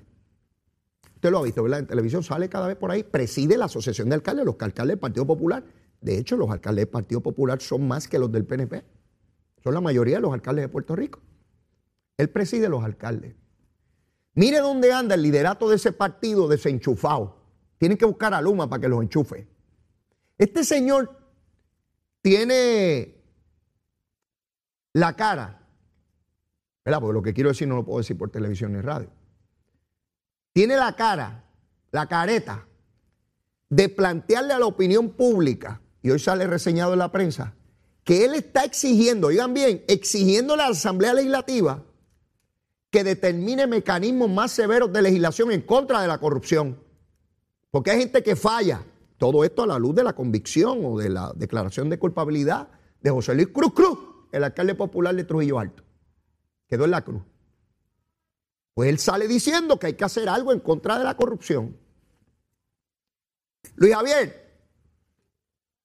Usted 1.22 1.30
lo 1.30 1.38
ha 1.38 1.42
visto, 1.42 1.62
¿verdad? 1.62 1.78
En 1.78 1.86
televisión 1.86 2.24
sale 2.24 2.48
cada 2.48 2.66
vez 2.66 2.76
por 2.76 2.90
ahí, 2.90 3.04
preside 3.04 3.56
la 3.56 3.66
Asociación 3.66 4.08
de 4.08 4.16
Alcaldes, 4.16 4.44
los 4.44 4.56
alcaldes 4.58 4.94
del 4.94 4.98
Partido 4.98 5.24
Popular. 5.24 5.62
De 6.00 6.18
hecho, 6.18 6.36
los 6.36 6.50
alcaldes 6.50 6.86
del 6.86 6.90
Partido 6.90 7.20
Popular 7.20 7.60
son 7.60 7.86
más 7.86 8.08
que 8.08 8.18
los 8.18 8.32
del 8.32 8.44
PNP. 8.44 8.82
Son 9.62 9.72
la 9.72 9.80
mayoría 9.80 10.16
de 10.16 10.22
los 10.22 10.32
alcaldes 10.32 10.64
de 10.64 10.68
Puerto 10.68 10.96
Rico. 10.96 11.20
Él 12.16 12.28
preside 12.28 12.68
los 12.68 12.82
alcaldes. 12.82 13.36
Mire 14.34 14.58
dónde 14.58 14.92
anda 14.92 15.14
el 15.14 15.22
liderato 15.22 15.70
de 15.70 15.76
ese 15.76 15.92
partido 15.92 16.48
desenchufado. 16.48 17.36
Tienen 17.78 17.96
que 17.96 18.04
buscar 18.04 18.34
a 18.34 18.42
Luma 18.42 18.68
para 18.68 18.80
que 18.80 18.88
los 18.88 19.00
enchufe. 19.00 19.46
Este 20.36 20.64
señor 20.64 21.08
tiene 22.20 23.22
la 24.92 25.14
cara, 25.14 25.68
¿verdad? 26.84 27.00
Porque 27.00 27.14
lo 27.14 27.22
que 27.22 27.32
quiero 27.32 27.50
decir 27.50 27.68
no 27.68 27.76
lo 27.76 27.84
puedo 27.84 27.98
decir 27.98 28.18
por 28.18 28.28
televisión 28.28 28.72
ni 28.72 28.80
radio. 28.80 29.21
Tiene 30.52 30.76
la 30.76 30.94
cara, 30.96 31.44
la 31.90 32.06
careta, 32.06 32.66
de 33.68 33.88
plantearle 33.88 34.52
a 34.52 34.58
la 34.58 34.66
opinión 34.66 35.10
pública, 35.10 35.80
y 36.02 36.10
hoy 36.10 36.18
sale 36.18 36.46
reseñado 36.46 36.92
en 36.92 36.98
la 36.98 37.12
prensa, 37.12 37.54
que 38.04 38.24
él 38.24 38.34
está 38.34 38.64
exigiendo, 38.64 39.28
oigan 39.28 39.54
bien, 39.54 39.84
exigiendo 39.88 40.54
a 40.54 40.56
la 40.56 40.66
Asamblea 40.66 41.14
Legislativa 41.14 41.82
que 42.92 43.04
determine 43.04 43.66
mecanismos 43.66 44.28
más 44.28 44.52
severos 44.52 44.92
de 44.92 45.00
legislación 45.00 45.50
en 45.50 45.62
contra 45.62 46.02
de 46.02 46.08
la 46.08 46.18
corrupción. 46.18 46.78
Porque 47.70 47.90
hay 47.90 48.00
gente 48.00 48.22
que 48.22 48.36
falla. 48.36 48.84
Todo 49.16 49.44
esto 49.44 49.62
a 49.62 49.66
la 49.66 49.78
luz 49.78 49.94
de 49.94 50.04
la 50.04 50.12
convicción 50.12 50.84
o 50.84 50.98
de 50.98 51.08
la 51.08 51.32
declaración 51.34 51.88
de 51.88 51.98
culpabilidad 51.98 52.68
de 53.00 53.10
José 53.10 53.34
Luis 53.34 53.48
Cruz 53.48 53.72
Cruz, 53.72 53.98
el 54.30 54.44
alcalde 54.44 54.74
popular 54.74 55.14
de 55.14 55.24
Trujillo 55.24 55.58
Alto. 55.58 55.82
Quedó 56.68 56.84
en 56.84 56.90
la 56.90 57.02
cruz. 57.02 57.22
Pues 58.74 58.88
él 58.88 58.98
sale 58.98 59.28
diciendo 59.28 59.78
que 59.78 59.88
hay 59.88 59.94
que 59.94 60.04
hacer 60.04 60.28
algo 60.28 60.52
en 60.52 60.60
contra 60.60 60.98
de 60.98 61.04
la 61.04 61.16
corrupción. 61.16 61.76
Luis 63.76 63.94
Javier, 63.94 64.42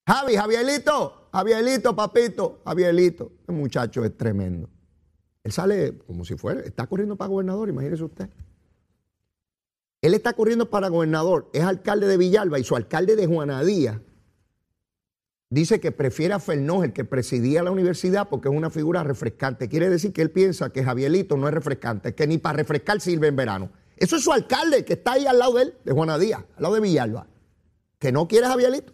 Javi, 0.06 0.36
Javierito, 0.36 1.30
Javierito, 1.32 1.96
papito, 1.96 2.62
Javierito. 2.66 3.32
El 3.48 3.56
muchacho 3.56 4.06
es 4.06 4.16
tremendo. 4.16 4.70
Él 5.44 5.52
sale 5.52 5.98
como 6.00 6.24
si 6.26 6.36
fuera, 6.36 6.62
está 6.62 6.88
corriendo 6.88 7.16
para 7.16 7.30
gobernador, 7.30 7.70
imagínese 7.70 8.04
usted. 8.04 8.30
Él 10.02 10.14
está 10.14 10.34
corriendo 10.34 10.70
para 10.70 10.90
gobernador, 10.90 11.50
es 11.54 11.64
alcalde 11.64 12.08
de 12.08 12.18
Villalba 12.18 12.60
y 12.60 12.64
su 12.64 12.76
alcalde 12.76 13.16
de 13.16 13.28
Juanadía 13.28 14.02
dice 15.50 15.80
que 15.80 15.92
prefiere 15.92 16.34
a 16.34 16.40
Fernós, 16.40 16.84
el 16.84 16.94
que 16.94 17.06
presidía 17.06 17.64
la 17.64 17.72
universidad, 17.72 18.30
porque 18.30 18.50
es 18.50 18.56
una 18.56 18.70
figura 18.70 19.04
refrescante. 19.04 19.70
Quiere 19.70 19.90
decir 19.90 20.14
que 20.14 20.22
él 20.22 20.32
piensa 20.32 20.72
que 20.72 20.84
Javierito 20.84 21.38
no 21.38 21.48
es 21.48 21.54
refrescante, 21.54 22.16
que 22.16 22.28
ni 22.28 22.38
para 22.38 22.58
refrescar 22.58 23.02
sirve 23.02 23.28
en 23.28 23.36
verano. 23.36 23.72
Eso 23.96 24.16
es 24.16 24.24
su 24.24 24.32
alcalde, 24.32 24.86
que 24.86 24.94
está 24.94 25.14
ahí 25.14 25.26
al 25.26 25.40
lado 25.40 25.54
de 25.54 25.64
él, 25.64 25.74
de 25.84 25.92
Juanadía, 25.94 26.46
al 26.56 26.64
lado 26.64 26.76
de 26.76 26.82
Villalba, 26.82 27.28
que 28.00 28.12
no 28.12 28.28
quiere 28.28 28.46
a 28.46 28.50
Javierito. 28.50 28.94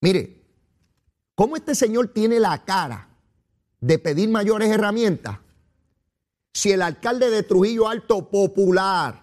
Mire, 0.00 0.42
¿cómo 1.34 1.56
este 1.56 1.74
señor 1.74 2.08
tiene 2.08 2.40
la 2.40 2.64
cara 2.64 3.08
de 3.80 3.98
pedir 3.98 4.28
mayores 4.28 4.68
herramientas 4.68 5.38
si 6.54 6.70
el 6.70 6.82
alcalde 6.82 7.30
de 7.30 7.42
Trujillo 7.42 7.88
Alto 7.88 8.28
Popular, 8.28 9.22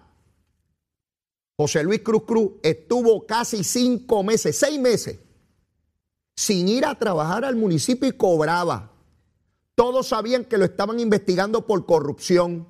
José 1.57 1.83
Luis 1.83 2.01
Cruz 2.01 2.23
Cruz, 2.23 2.51
estuvo 2.63 3.25
casi 3.25 3.63
cinco 3.63 4.23
meses, 4.23 4.57
seis 4.57 4.79
meses, 4.79 5.19
sin 6.39 6.69
ir 6.69 6.85
a 6.85 6.95
trabajar 6.95 7.43
al 7.43 7.57
municipio 7.57 8.07
y 8.07 8.13
cobraba? 8.13 8.93
Todos 9.75 10.07
sabían 10.07 10.45
que 10.45 10.57
lo 10.57 10.63
estaban 10.63 10.97
investigando 10.97 11.67
por 11.67 11.85
corrupción. 11.85 12.65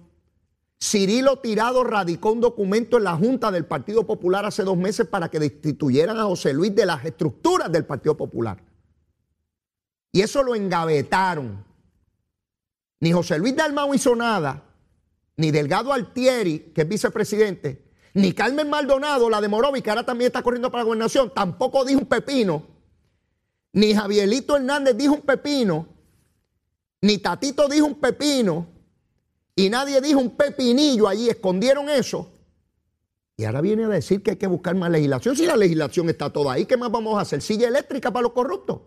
Cirilo 0.82 1.38
Tirado 1.38 1.84
radicó 1.84 2.32
un 2.32 2.42
documento 2.42 2.98
en 2.98 3.04
la 3.04 3.16
Junta 3.16 3.52
del 3.52 3.68
Partido 3.68 4.08
Popular 4.08 4.44
hace 4.44 4.64
dos 4.64 4.76
meses 4.76 5.06
para 5.06 5.30
que 5.30 5.38
destituyeran 5.38 6.18
a 6.18 6.24
José 6.24 6.52
Luis 6.52 6.74
de 6.74 6.88
las 6.88 7.06
estructuras 7.06 7.72
del 7.72 7.86
Partido 7.86 8.18
Popular. 8.18 8.60
Y 10.12 10.22
eso 10.22 10.42
lo 10.42 10.56
engavetaron. 10.56 11.64
Ni 13.02 13.12
José 13.12 13.38
Luis 13.38 13.56
Dalmau 13.56 13.94
hizo 13.94 14.16
nada, 14.16 14.64
ni 15.38 15.52
Delgado 15.52 15.94
Altieri, 15.94 16.72
que 16.74 16.82
es 16.82 16.90
vicepresidente, 16.90 17.86
ni 18.16 18.34
Carmen 18.34 18.68
Maldonado, 18.68 19.30
la 19.30 19.40
de 19.40 19.48
Morovi, 19.48 19.84
que 19.84 19.92
ahora 19.92 20.08
también 20.08 20.30
está 20.30 20.42
corriendo 20.42 20.72
para 20.72 20.82
la 20.82 20.86
gobernación, 20.86 21.32
tampoco 21.36 21.86
dijo 21.86 22.00
un 22.00 22.08
pepino, 22.08 22.66
ni 23.74 23.94
Javierito 23.94 24.56
Hernández 24.56 24.96
dijo 24.98 25.14
un 25.14 25.22
pepino, 25.22 25.88
ni 27.02 27.18
Tatito 27.18 27.68
dijo 27.68 27.86
un 27.86 27.96
pepino, 27.96 28.68
y 29.56 29.70
nadie 29.70 30.00
dijo 30.02 30.20
un 30.20 30.36
pepinillo 30.36 31.08
allí, 31.08 31.30
escondieron 31.30 31.90
eso. 31.90 32.32
Y 33.36 33.46
ahora 33.46 33.62
viene 33.62 33.86
a 33.86 33.88
decir 33.90 34.22
que 34.22 34.32
hay 34.32 34.38
que 34.38 34.48
buscar 34.48 34.76
más 34.76 34.92
legislación. 34.92 35.36
Si 35.36 35.46
la 35.46 35.56
legislación 35.56 36.10
está 36.10 36.30
toda 36.30 36.54
ahí, 36.54 36.66
¿qué 36.66 36.76
más 36.76 36.92
vamos 36.92 37.18
a 37.18 37.22
hacer? 37.22 37.42
¿Silla 37.42 37.68
eléctrica 37.70 38.12
para 38.12 38.24
los 38.24 38.34
corruptos? 38.34 38.82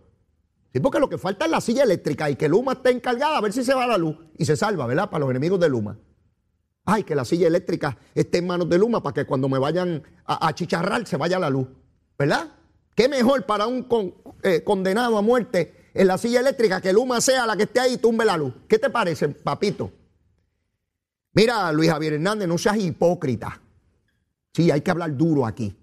Sí, 0.72 0.80
porque 0.80 0.98
lo 0.98 1.08
que 1.08 1.18
falta 1.18 1.44
es 1.44 1.50
la 1.50 1.60
silla 1.60 1.82
eléctrica 1.82 2.30
y 2.30 2.36
que 2.36 2.48
Luma 2.48 2.72
esté 2.72 2.90
encargada 2.90 3.36
a 3.36 3.40
ver 3.40 3.52
si 3.52 3.64
se 3.64 3.74
va 3.74 3.86
la 3.86 3.98
luz 3.98 4.16
y 4.38 4.44
se 4.44 4.56
salva, 4.56 4.86
¿verdad? 4.86 5.10
Para 5.10 5.20
los 5.20 5.30
enemigos 5.30 5.60
de 5.60 5.68
Luma. 5.68 5.98
Ay, 6.84 7.04
que 7.04 7.14
la 7.14 7.24
silla 7.24 7.46
eléctrica 7.46 7.96
esté 8.14 8.38
en 8.38 8.46
manos 8.46 8.68
de 8.68 8.78
Luma 8.78 9.02
para 9.02 9.14
que 9.14 9.24
cuando 9.24 9.48
me 9.48 9.58
vayan 9.58 10.02
a, 10.24 10.54
chicharrar 10.54 11.06
se 11.06 11.16
vaya 11.16 11.38
la 11.38 11.50
luz, 11.50 11.68
¿verdad? 12.18 12.48
¿Qué 12.94 13.08
mejor 13.08 13.46
para 13.46 13.66
un 13.66 13.86
eh, 14.42 14.62
condenado 14.62 15.16
a 15.16 15.22
muerte 15.22 15.90
en 15.94 16.06
la 16.06 16.18
silla 16.18 16.40
eléctrica 16.40 16.80
que 16.80 16.92
Luma 16.92 17.20
sea 17.20 17.46
la 17.46 17.56
que 17.56 17.64
esté 17.64 17.80
ahí 17.80 17.94
y 17.94 17.98
tumbe 17.98 18.24
la 18.24 18.36
luz? 18.36 18.54
¿Qué 18.68 18.78
te 18.78 18.90
parece, 18.90 19.28
papito? 19.28 19.90
Mira, 21.34 21.72
Luis 21.72 21.90
Javier 21.90 22.14
Hernández, 22.14 22.46
no 22.46 22.58
seas 22.58 22.76
hipócrita. 22.76 23.60
Sí, 24.52 24.70
hay 24.70 24.82
que 24.82 24.90
hablar 24.90 25.16
duro 25.16 25.46
aquí. 25.46 25.74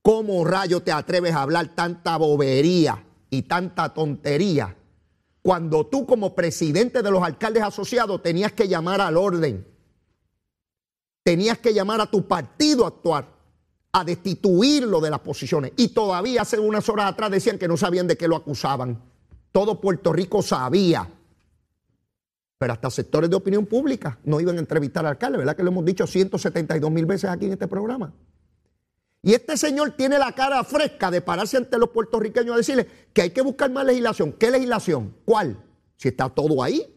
¿Cómo 0.00 0.42
rayo 0.44 0.80
te 0.80 0.90
atreves 0.90 1.34
a 1.34 1.42
hablar 1.42 1.74
tanta 1.74 2.16
bobería 2.16 3.04
y 3.28 3.42
tanta 3.42 3.92
tontería 3.92 4.74
cuando 5.42 5.86
tú 5.86 6.06
como 6.06 6.34
presidente 6.34 7.02
de 7.02 7.10
los 7.10 7.22
alcaldes 7.22 7.62
asociados 7.62 8.22
tenías 8.22 8.52
que 8.52 8.68
llamar 8.68 9.02
al 9.02 9.18
orden? 9.18 9.66
Tenías 11.22 11.58
que 11.58 11.74
llamar 11.74 12.00
a 12.00 12.10
tu 12.10 12.26
partido 12.26 12.86
a 12.86 12.88
actuar, 12.88 13.28
a 13.92 14.04
destituirlo 14.04 15.00
de 15.00 15.10
las 15.10 15.20
posiciones. 15.20 15.72
Y 15.76 15.88
todavía 15.88 16.42
hace 16.42 16.58
unas 16.58 16.88
horas 16.88 17.12
atrás 17.12 17.30
decían 17.30 17.58
que 17.58 17.68
no 17.68 17.76
sabían 17.76 18.06
de 18.06 18.16
qué 18.16 18.28
lo 18.28 18.36
acusaban. 18.36 19.02
Todo 19.52 19.80
Puerto 19.80 20.12
Rico 20.12 20.42
sabía 20.42 21.08
pero 22.58 22.72
hasta 22.72 22.90
sectores 22.90 23.30
de 23.30 23.36
opinión 23.36 23.66
pública 23.66 24.18
no 24.24 24.40
iban 24.40 24.56
a 24.56 24.58
entrevistar 24.58 25.06
al 25.06 25.12
alcalde, 25.12 25.38
¿verdad? 25.38 25.56
Que 25.56 25.62
lo 25.62 25.70
hemos 25.70 25.84
dicho 25.84 26.06
172 26.06 26.90
mil 26.90 27.06
veces 27.06 27.30
aquí 27.30 27.46
en 27.46 27.52
este 27.52 27.68
programa. 27.68 28.12
Y 29.22 29.32
este 29.32 29.56
señor 29.56 29.92
tiene 29.92 30.18
la 30.18 30.32
cara 30.32 30.62
fresca 30.64 31.10
de 31.10 31.20
pararse 31.20 31.56
ante 31.56 31.78
los 31.78 31.90
puertorriqueños 31.90 32.54
a 32.54 32.56
decirle 32.56 32.86
que 33.12 33.22
hay 33.22 33.30
que 33.30 33.42
buscar 33.42 33.70
más 33.70 33.84
legislación. 33.86 34.32
¿Qué 34.32 34.50
legislación? 34.50 35.14
¿Cuál? 35.24 35.56
Si 35.96 36.08
está 36.08 36.28
todo 36.28 36.62
ahí. 36.62 36.94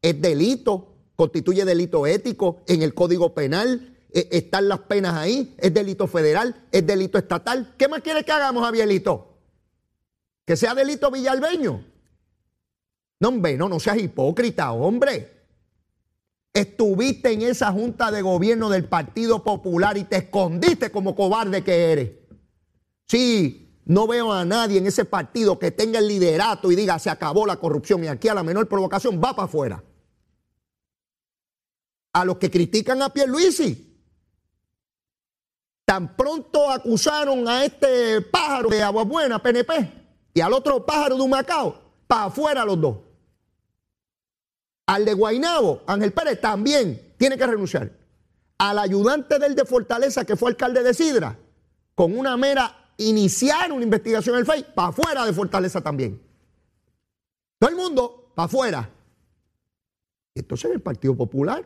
Es 0.00 0.20
delito, 0.20 0.94
constituye 1.16 1.64
delito 1.64 2.06
ético 2.06 2.62
en 2.66 2.82
el 2.82 2.94
Código 2.94 3.34
Penal, 3.34 3.93
e, 4.14 4.28
están 4.30 4.68
las 4.68 4.78
penas 4.80 5.14
ahí, 5.14 5.56
es 5.58 5.74
delito 5.74 6.06
federal, 6.06 6.54
es 6.70 6.86
delito 6.86 7.18
estatal. 7.18 7.74
¿Qué 7.76 7.88
más 7.88 8.00
quiere 8.00 8.24
que 8.24 8.30
hagamos, 8.30 8.62
Javierito? 8.64 9.40
Que 10.46 10.56
sea 10.56 10.72
delito 10.74 11.10
villalbeño. 11.10 11.84
No, 13.18 13.28
hombre, 13.28 13.56
no, 13.56 13.68
no 13.68 13.80
seas 13.80 13.98
hipócrita, 13.98 14.70
hombre. 14.72 15.32
Estuviste 16.52 17.32
en 17.32 17.42
esa 17.42 17.72
junta 17.72 18.12
de 18.12 18.22
gobierno 18.22 18.70
del 18.70 18.84
Partido 18.84 19.42
Popular 19.42 19.98
y 19.98 20.04
te 20.04 20.16
escondiste 20.16 20.92
como 20.92 21.16
cobarde 21.16 21.64
que 21.64 21.92
eres. 21.92 22.10
Sí, 23.08 23.80
no 23.86 24.06
veo 24.06 24.32
a 24.32 24.44
nadie 24.44 24.78
en 24.78 24.86
ese 24.86 25.04
partido 25.04 25.58
que 25.58 25.72
tenga 25.72 25.98
el 25.98 26.06
liderato 26.06 26.70
y 26.70 26.76
diga 26.76 27.00
se 27.00 27.10
acabó 27.10 27.46
la 27.46 27.56
corrupción 27.56 28.04
y 28.04 28.06
aquí 28.06 28.28
a 28.28 28.34
la 28.34 28.44
menor 28.44 28.68
provocación 28.68 29.20
va 29.20 29.34
para 29.34 29.46
afuera. 29.46 29.82
A 32.12 32.24
los 32.24 32.36
que 32.36 32.48
critican 32.48 33.02
a 33.02 33.12
Pierluisi, 33.12 33.93
tan 35.84 36.16
pronto 36.16 36.70
acusaron 36.70 37.46
a 37.48 37.64
este 37.64 38.20
pájaro 38.22 38.68
de 38.68 38.82
Aguabuena, 38.82 39.42
PNP, 39.42 39.92
y 40.32 40.40
al 40.40 40.52
otro 40.52 40.84
pájaro 40.84 41.16
de 41.16 41.22
Humacao, 41.22 41.80
para 42.06 42.24
afuera 42.24 42.64
los 42.64 42.80
dos. 42.80 42.96
Al 44.86 45.04
de 45.04 45.14
Guainabo, 45.14 45.82
Ángel 45.86 46.12
Pérez, 46.12 46.40
también 46.40 47.14
tiene 47.16 47.36
que 47.36 47.46
renunciar. 47.46 47.90
Al 48.58 48.78
ayudante 48.78 49.38
del 49.38 49.54
de 49.54 49.64
Fortaleza, 49.64 50.24
que 50.24 50.36
fue 50.36 50.50
alcalde 50.50 50.82
de 50.82 50.94
Sidra, 50.94 51.38
con 51.94 52.16
una 52.16 52.36
mera 52.36 52.84
iniciar 52.96 53.72
una 53.72 53.84
investigación 53.84 54.36
en 54.36 54.40
el 54.40 54.46
FEI, 54.46 54.66
para 54.74 54.88
afuera 54.88 55.24
de 55.24 55.32
Fortaleza 55.32 55.80
también. 55.80 56.20
Todo 57.58 57.70
el 57.70 57.76
mundo, 57.76 58.32
para 58.34 58.46
afuera. 58.46 58.90
Entonces 60.34 60.70
el 60.70 60.80
Partido 60.80 61.16
Popular, 61.16 61.64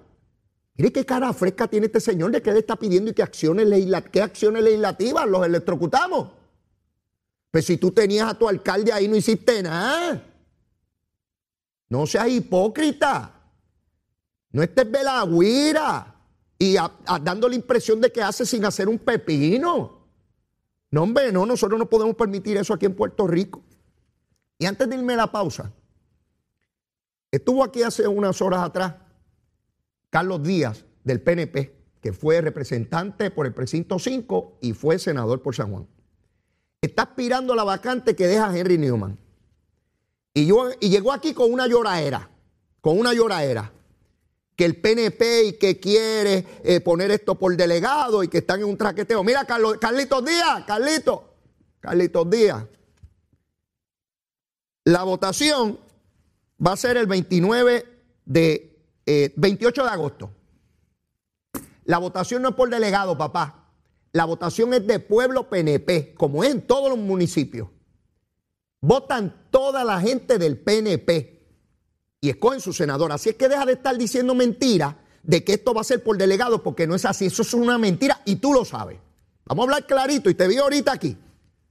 mire 0.79 0.93
qué 0.93 1.05
cara 1.05 1.33
fresca 1.33 1.69
tiene 1.69 1.87
este 1.87 2.01
señor 2.01 2.31
de 2.31 2.41
que 2.41 2.51
él 2.51 2.57
está 2.57 2.77
pidiendo 2.77 3.11
y 3.11 3.15
qué 3.15 3.23
acciones, 3.23 3.69
qué 4.11 4.23
acciones 4.23 4.63
legislativas 4.63 5.27
los 5.29 5.45
electrocutamos. 5.45 6.31
Pues 7.51 7.67
si 7.67 7.77
tú 7.77 7.91
tenías 7.91 8.31
a 8.31 8.39
tu 8.39 8.49
alcalde 8.49 8.93
ahí 8.93 9.09
no 9.09 9.17
hiciste 9.17 9.63
nada. 9.63 10.23
No 11.89 12.07
seas 12.07 12.29
hipócrita. 12.29 13.35
No 14.53 14.63
estés 14.63 14.91
velagüira 14.91 16.15
y 16.59 16.77
dando 17.23 17.49
la 17.49 17.55
impresión 17.55 18.01
de 18.01 18.11
que 18.11 18.23
hace 18.23 18.47
sin 18.47 18.65
hacer 18.65 18.89
un 18.89 18.99
pepino. 18.99 20.07
No, 20.91 21.03
hombre, 21.03 21.31
no, 21.33 21.45
nosotros 21.45 21.79
no 21.79 21.89
podemos 21.89 22.17
permitir 22.17 22.57
eso 22.57 22.73
aquí 22.73 22.87
en 22.87 22.95
Puerto 22.95 23.27
Rico. 23.27 23.63
Y 24.59 24.67
antes 24.67 24.89
de 24.89 24.97
irme 24.97 25.15
a 25.15 25.19
la 25.19 25.33
pausa, 25.33 25.73
estuvo 27.31 27.63
aquí 27.63 27.83
hace 27.83 28.07
unas 28.09 28.41
horas 28.41 28.63
atrás 28.63 28.95
Carlos 30.11 30.43
Díaz 30.43 30.85
del 31.05 31.21
PNP, 31.21 31.75
que 32.01 32.13
fue 32.13 32.41
representante 32.41 33.31
por 33.31 33.47
el 33.47 33.55
precinto 33.55 33.99
5 33.99 34.59
y 34.61 34.73
fue 34.73 34.99
senador 34.99 35.43
por 35.43 35.55
San 35.55 35.71
Juan. 35.71 35.87
Está 36.81 37.03
aspirando 37.03 37.53
a 37.53 37.57
la 37.57 37.65
vacante 37.65 38.15
que 38.15 38.27
deja 38.27 38.57
Henry 38.57 38.79
Newman. 38.79 39.19
Y, 40.35 40.47
llegó 40.89 41.13
aquí 41.13 41.35
con 41.35 41.53
una 41.53 41.67
lloraera, 41.67 42.31
con 42.81 42.99
una 42.99 43.13
lloraera, 43.13 43.73
que 44.55 44.65
el 44.65 44.81
PNP 44.81 45.45
y 45.45 45.53
que 45.55 45.81
quiere 45.81 46.45
eh, 46.63 46.81
poner 46.81 47.11
esto 47.11 47.37
por 47.37 47.57
delegado 47.57 48.23
y 48.23 48.29
que 48.29 48.39
están 48.39 48.61
en 48.61 48.67
un 48.67 48.77
traqueteo. 48.77 49.25
Mira, 49.25 49.45
Carlos, 49.45 49.79
Carlitos 49.79 50.25
Díaz, 50.25 50.65
Carlitos, 50.67 51.21
Carlitos 51.81 52.31
Díaz. 52.31 52.65
La 54.85 55.03
votación 55.03 55.79
va 56.65 56.73
a 56.73 56.77
ser 56.77 56.97
el 56.97 57.07
29 57.07 57.87
de, 58.25 58.68
28 59.37 59.81
eh, 59.81 59.85
de 59.85 59.91
agosto. 59.91 60.31
La 61.85 61.99
votación 61.99 62.43
no 62.43 62.51
es 62.51 62.55
por 62.55 62.69
delegado, 62.69 63.17
papá. 63.17 63.73
La 64.13 64.25
votación 64.25 64.75
es 64.75 64.87
de 64.87 64.99
pueblo 65.01 65.49
PNP, 65.49 66.15
como 66.15 66.45
es 66.45 66.51
en 66.51 66.63
todos 66.63 66.91
los 66.91 66.99
municipios. 66.99 67.69
Votan 68.81 69.49
toda 69.51 69.85
la 69.85 70.01
gente 70.01 70.39
del 70.39 70.59
PNP 70.59 71.47
y 72.21 72.31
escogen 72.31 72.61
su 72.61 72.73
senador. 72.73 73.13
Así 73.13 73.31
es 73.31 73.37
que 73.37 73.49
deja 73.49 73.65
de 73.65 73.73
estar 73.73 73.97
diciendo 73.97 74.35
mentiras 74.35 74.97
de 75.23 75.45
que 75.45 75.55
esto 75.55 75.75
va 75.75 75.81
a 75.81 75.85
ser 75.85 76.03
por 76.03 76.17
delegado, 76.17 76.63
porque 76.63 76.87
no 76.87 76.95
es 76.95 77.05
así. 77.05 77.27
Eso 77.27 77.43
es 77.43 77.55
una 77.55 77.79
mentira 77.79 78.21
y 78.25 78.37
tú 78.37 78.53
lo 78.53 78.65
sabes. 78.65 78.99
Vamos 79.47 79.63
a 79.63 79.65
hablar 79.65 79.87
clarito 79.87 80.29
y 80.31 80.35
te 80.35 80.47
vi 80.47 80.57
ahorita 80.57 80.93
aquí. 80.93 81.17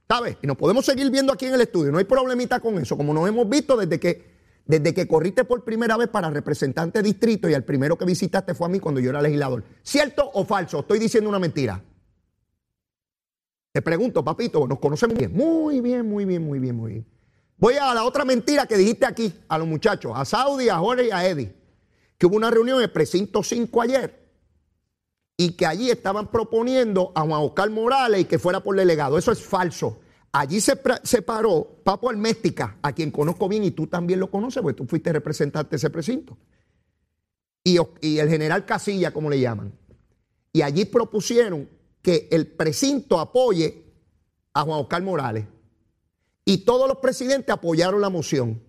¿Sabes? 0.08 0.36
Y 0.42 0.46
nos 0.46 0.56
podemos 0.56 0.86
seguir 0.86 1.10
viendo 1.10 1.32
aquí 1.32 1.46
en 1.46 1.54
el 1.54 1.60
estudio. 1.60 1.92
No 1.92 1.98
hay 1.98 2.04
problemita 2.04 2.60
con 2.60 2.78
eso, 2.78 2.96
como 2.96 3.12
nos 3.12 3.28
hemos 3.28 3.48
visto 3.48 3.76
desde 3.76 4.00
que, 4.00 4.37
desde 4.68 4.92
que 4.92 5.08
corriste 5.08 5.44
por 5.44 5.64
primera 5.64 5.96
vez 5.96 6.08
para 6.08 6.28
representante 6.28 7.02
distrito 7.02 7.48
y 7.48 7.54
el 7.54 7.64
primero 7.64 7.96
que 7.96 8.04
visitaste 8.04 8.54
fue 8.54 8.66
a 8.66 8.70
mí 8.70 8.78
cuando 8.78 9.00
yo 9.00 9.08
era 9.08 9.22
legislador. 9.22 9.64
¿Cierto 9.82 10.30
o 10.34 10.44
falso? 10.44 10.80
Estoy 10.80 10.98
diciendo 10.98 11.30
una 11.30 11.38
mentira. 11.38 11.82
Te 13.72 13.80
pregunto, 13.80 14.22
papito, 14.22 14.68
nos 14.68 14.78
conocemos 14.78 15.16
bien. 15.16 15.34
Muy 15.34 15.80
bien, 15.80 16.06
muy 16.06 16.26
bien, 16.26 16.44
muy 16.44 16.58
bien, 16.58 16.76
muy 16.76 16.92
bien. 16.92 17.06
Voy 17.56 17.76
a 17.76 17.94
la 17.94 18.04
otra 18.04 18.26
mentira 18.26 18.66
que 18.66 18.76
dijiste 18.76 19.06
aquí 19.06 19.32
a 19.48 19.56
los 19.56 19.66
muchachos, 19.66 20.12
a 20.14 20.26
Saudi, 20.26 20.68
a 20.68 20.76
Jorge 20.76 21.06
y 21.06 21.10
a 21.12 21.26
Eddie, 21.26 21.56
que 22.18 22.26
hubo 22.26 22.36
una 22.36 22.50
reunión 22.50 22.76
en 22.76 22.84
el 22.84 22.92
precinto 22.92 23.42
5 23.42 23.80
ayer 23.80 24.28
y 25.38 25.52
que 25.52 25.64
allí 25.64 25.90
estaban 25.90 26.30
proponiendo 26.30 27.10
a 27.14 27.22
Juan 27.22 27.40
Oscar 27.40 27.70
Morales 27.70 28.20
y 28.20 28.24
que 28.26 28.38
fuera 28.38 28.60
por 28.60 28.76
delegado. 28.76 29.16
Eso 29.16 29.32
es 29.32 29.42
falso. 29.42 30.00
Allí 30.32 30.60
se, 30.60 30.76
paró 31.22 31.80
Papo 31.82 32.10
Alméstica, 32.10 32.76
a 32.82 32.92
quien 32.92 33.10
conozco 33.10 33.48
bien 33.48 33.64
y 33.64 33.70
tú 33.70 33.86
también 33.86 34.20
lo 34.20 34.30
conoces, 34.30 34.62
porque 34.62 34.76
tú 34.76 34.86
fuiste 34.86 35.12
representante 35.12 35.70
de 35.70 35.76
ese 35.76 35.90
precinto. 35.90 36.36
Y, 37.64 37.78
y 38.00 38.18
el 38.18 38.28
general 38.28 38.66
Casilla, 38.66 39.12
como 39.12 39.30
le 39.30 39.40
llaman. 39.40 39.72
Y 40.52 40.62
allí 40.62 40.84
propusieron 40.84 41.68
que 42.02 42.28
el 42.30 42.46
precinto 42.46 43.18
apoye 43.18 43.84
a 44.52 44.62
Juan 44.62 44.80
Oscar 44.80 45.02
Morales. 45.02 45.46
Y 46.44 46.58
todos 46.58 46.88
los 46.88 46.98
presidentes 46.98 47.52
apoyaron 47.52 48.00
la 48.00 48.08
moción. 48.10 48.62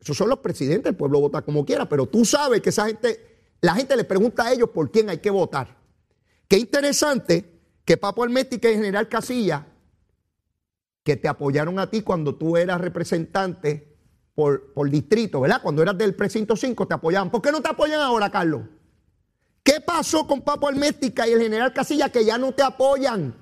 Esos 0.00 0.16
son 0.16 0.28
los 0.28 0.40
presidentes, 0.40 0.90
el 0.90 0.96
pueblo 0.96 1.20
vota 1.20 1.42
como 1.42 1.64
quiera, 1.64 1.88
pero 1.88 2.06
tú 2.06 2.24
sabes 2.24 2.60
que 2.60 2.68
esa 2.68 2.86
gente, 2.86 3.40
la 3.62 3.74
gente 3.74 3.96
le 3.96 4.04
pregunta 4.04 4.44
a 4.44 4.52
ellos 4.52 4.68
por 4.70 4.90
quién 4.90 5.08
hay 5.08 5.18
que 5.18 5.30
votar. 5.30 5.78
Qué 6.46 6.58
interesante 6.58 7.44
que 7.84 7.96
Papo 7.96 8.22
Almética 8.22 8.70
y 8.70 8.74
General 8.74 9.08
Casilla, 9.08 9.66
que 11.04 11.16
te 11.16 11.28
apoyaron 11.28 11.78
a 11.78 11.88
ti 11.88 12.02
cuando 12.02 12.34
tú 12.34 12.56
eras 12.56 12.80
representante 12.80 13.96
por, 14.34 14.72
por 14.72 14.90
distrito, 14.90 15.40
¿verdad? 15.40 15.62
Cuando 15.62 15.82
eras 15.82 15.96
del 15.96 16.14
precinto 16.14 16.56
5 16.56 16.88
te 16.88 16.94
apoyaban. 16.94 17.30
¿Por 17.30 17.40
qué 17.40 17.52
no 17.52 17.62
te 17.62 17.68
apoyan 17.68 18.00
ahora, 18.00 18.30
Carlos? 18.30 18.62
¿Qué 19.62 19.80
pasó 19.80 20.26
con 20.26 20.42
Papo 20.42 20.66
Alméstica 20.66 21.28
y 21.28 21.32
el 21.32 21.40
general 21.40 21.72
Casilla 21.72 22.10
que 22.10 22.24
ya 22.24 22.38
no 22.38 22.52
te 22.52 22.62
apoyan? 22.62 23.34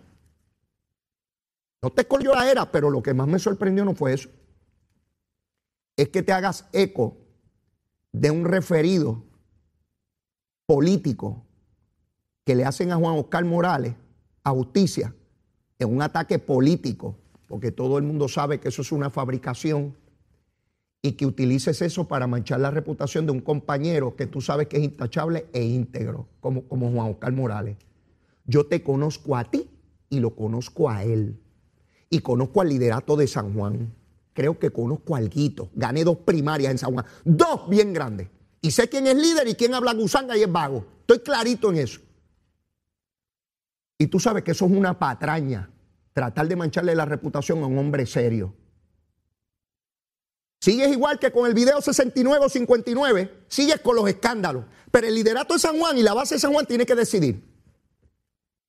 No 1.81 1.91
te 1.91 2.03
escogió 2.03 2.35
la 2.35 2.51
era, 2.51 2.71
pero 2.71 2.91
lo 2.91 3.03
que 3.03 3.15
más 3.15 3.27
me 3.27 3.39
sorprendió 3.39 3.85
no 3.85 3.95
fue 3.95 4.13
eso. 4.13 4.29
Es 5.97 6.09
que 6.09 6.23
te 6.23 6.33
hagas 6.33 6.67
eco 6.73 7.17
de 8.13 8.31
un 8.31 8.45
referido 8.45 9.25
político 10.67 11.45
que 12.45 12.55
le 12.55 12.65
hacen 12.65 12.93
a 12.93 12.97
Juan 12.97 13.19
Oscar 13.19 13.45
Morales 13.45 13.95
a 14.45 14.51
justicia 14.51 15.15
en 15.79 15.93
un 15.93 16.03
ataque 16.03 16.39
político, 16.39 17.19
porque 17.53 17.71
todo 17.71 17.99
el 17.99 18.05
mundo 18.05 18.29
sabe 18.29 18.61
que 18.61 18.71
eso 18.71 18.81
es 18.81 18.93
una 18.93 19.11
fabricación 19.11 19.95
y 21.03 21.13
que 21.13 21.27
utilices 21.27 21.83
eso 21.83 22.09
para 22.09 22.27
manchar 22.27 22.61
la 22.61 22.71
reputación 22.71 23.27
de 23.27 23.33
un 23.33 23.41
compañero 23.41 24.17
que 24.17 24.27
tú 24.27 24.41
sabes 24.41 24.69
que 24.69 24.79
es 24.79 24.85
intachable 24.85 25.45
e 25.53 25.63
íntegro, 25.63 26.27
como, 26.41 26.63
como 26.63 26.91
Juan 26.91 27.11
Oscar 27.11 27.31
Morales. 27.35 27.77
Yo 28.47 28.65
te 28.65 28.83
conozco 28.83 29.37
a 29.37 29.45
ti 29.45 29.69
y 30.09 30.21
lo 30.21 30.35
conozco 30.35 30.89
a 30.89 31.05
él. 31.05 31.39
Y 32.09 32.21
conozco 32.21 32.63
al 32.63 32.71
liderato 32.71 33.17
de 33.17 33.27
San 33.27 33.53
Juan. 33.53 33.93
Creo 34.33 34.59
que 34.59 34.71
conozco 34.71 35.15
al 35.15 35.29
Guito. 35.29 35.69
Gané 35.75 36.05
dos 36.05 36.17
primarias 36.17 36.71
en 36.71 36.79
San 36.79 36.95
Juan. 36.95 37.05
Dos 37.23 37.69
bien 37.69 37.93
grandes. 37.93 38.29
Y 38.63 38.71
sé 38.71 38.89
quién 38.89 39.07
es 39.09 39.17
líder 39.17 39.47
y 39.47 39.57
quién 39.57 39.75
habla 39.75 39.93
gusanga 39.93 40.39
y 40.39 40.43
es 40.43 40.51
vago. 40.51 40.87
Estoy 41.01 41.19
clarito 41.19 41.69
en 41.69 41.77
eso. 41.77 42.01
Y 43.99 44.07
tú 44.07 44.19
sabes 44.19 44.43
que 44.43 44.53
eso 44.53 44.65
es 44.65 44.73
una 44.73 44.99
patraña. 44.99 45.69
Tratar 46.13 46.49
de 46.49 46.57
mancharle 46.57 46.95
la 46.95 47.05
reputación 47.05 47.63
a 47.63 47.67
un 47.67 47.79
hombre 47.79 48.07
serio. 48.07 48.55
Sigues 50.61 50.93
igual 50.93 51.19
que 51.19 51.33
con 51.33 51.47
el 51.47 51.55
video 51.55 51.81
69 51.81 52.47
o 52.47 52.49
59, 52.49 53.47
sigues 53.49 53.81
con 53.81 53.97
los 53.97 54.09
escándalos. 54.09 54.65
Pero 54.93 55.09
el 55.09 55.15
liderato 55.15 55.55
de 55.55 55.61
San 55.61 55.77
Juan 55.77 55.99
y 55.99 56.03
la 56.03 56.15
base 56.15 56.37
de 56.37 56.41
San 56.41 56.53
Juan 56.53 56.67
tiene 56.67 56.87
que 56.87 56.95
decidir. 56.95 57.43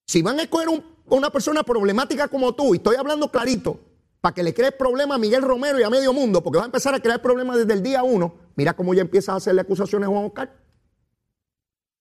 Si 0.08 0.22
van 0.22 0.40
a 0.40 0.44
escoger 0.44 0.70
una 1.06 1.30
persona 1.30 1.62
problemática 1.62 2.28
como 2.30 2.56
tú, 2.56 2.74
y 2.74 2.78
estoy 2.78 2.96
hablando 2.96 3.30
clarito, 3.30 3.80
para 4.22 4.34
que 4.34 4.42
le 4.42 4.54
crees 4.54 4.72
problema 4.72 5.16
a 5.16 5.18
Miguel 5.18 5.44
Romero 5.44 5.80
y 5.80 5.84
a 5.84 5.90
medio 5.90 6.14
mundo, 6.14 6.42
porque 6.42 6.58
va 6.58 6.64
a 6.64 6.66
empezar 6.66 6.96
a 6.96 7.00
crear 7.00 7.22
problemas 7.22 7.58
desde 7.58 7.74
el 7.74 7.84
día 7.84 8.02
uno, 8.04 8.36
mira 8.56 8.74
cómo 8.74 8.94
ya 8.94 9.02
empiezas 9.02 9.34
a 9.34 9.36
hacerle 9.36 9.62
acusaciones 9.62 10.08
a 10.08 10.12
Juan 10.12 10.26
Oscar 10.26 10.64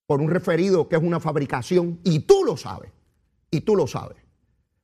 por 0.07 0.21
un 0.21 0.29
referido 0.29 0.87
que 0.87 0.95
es 0.95 1.03
una 1.03 1.19
fabricación, 1.19 1.99
y 2.03 2.19
tú 2.21 2.43
lo 2.45 2.57
sabes, 2.57 2.91
y 3.51 3.61
tú 3.61 3.75
lo 3.75 3.85
sabes. 3.85 4.22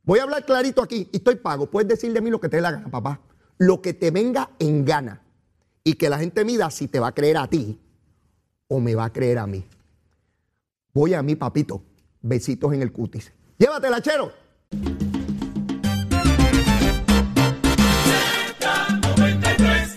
Voy 0.10 0.17
a 0.17 0.24
hablar 0.24 0.43
clarito 0.43 0.82
aquí, 0.82 1.08
y 1.12 1.17
estoy 1.17 1.36
pago, 1.36 1.69
puedes 1.69 1.88
decir 1.88 2.12
de 2.12 2.19
mí 2.19 2.32
lo 2.32 2.41
que 2.41 2.50
te 2.50 2.58
dé 2.58 2.63
la 2.63 2.72
gana, 2.72 2.89
papá 2.89 3.22
lo 3.60 3.82
que 3.82 3.93
te 3.93 4.10
venga 4.10 4.50
en 4.58 4.86
gana 4.86 5.22
y 5.84 5.93
que 5.93 6.10
la 6.10 6.17
gente 6.17 6.43
mida 6.43 6.72
si 6.72 6.88
te 6.88 7.00
va 7.00 7.10
a 7.10 7.12
creer 7.13 7.38
a 7.38 7.48
ti 7.48 7.80
o 8.67 8.80
me 8.80 8.95
va 8.95 9.06
a 9.06 9.13
creer 9.13 9.38
a 9.38 9.45
mí. 9.45 9.65
Voy 10.93 11.13
a 11.13 11.22
mí, 11.22 11.36
papito. 11.36 11.84
Besitos 12.22 12.74
en 12.74 12.82
el 12.82 12.91
cutis. 12.91 13.32
Llévatela, 13.58 14.02
chero. 14.02 14.32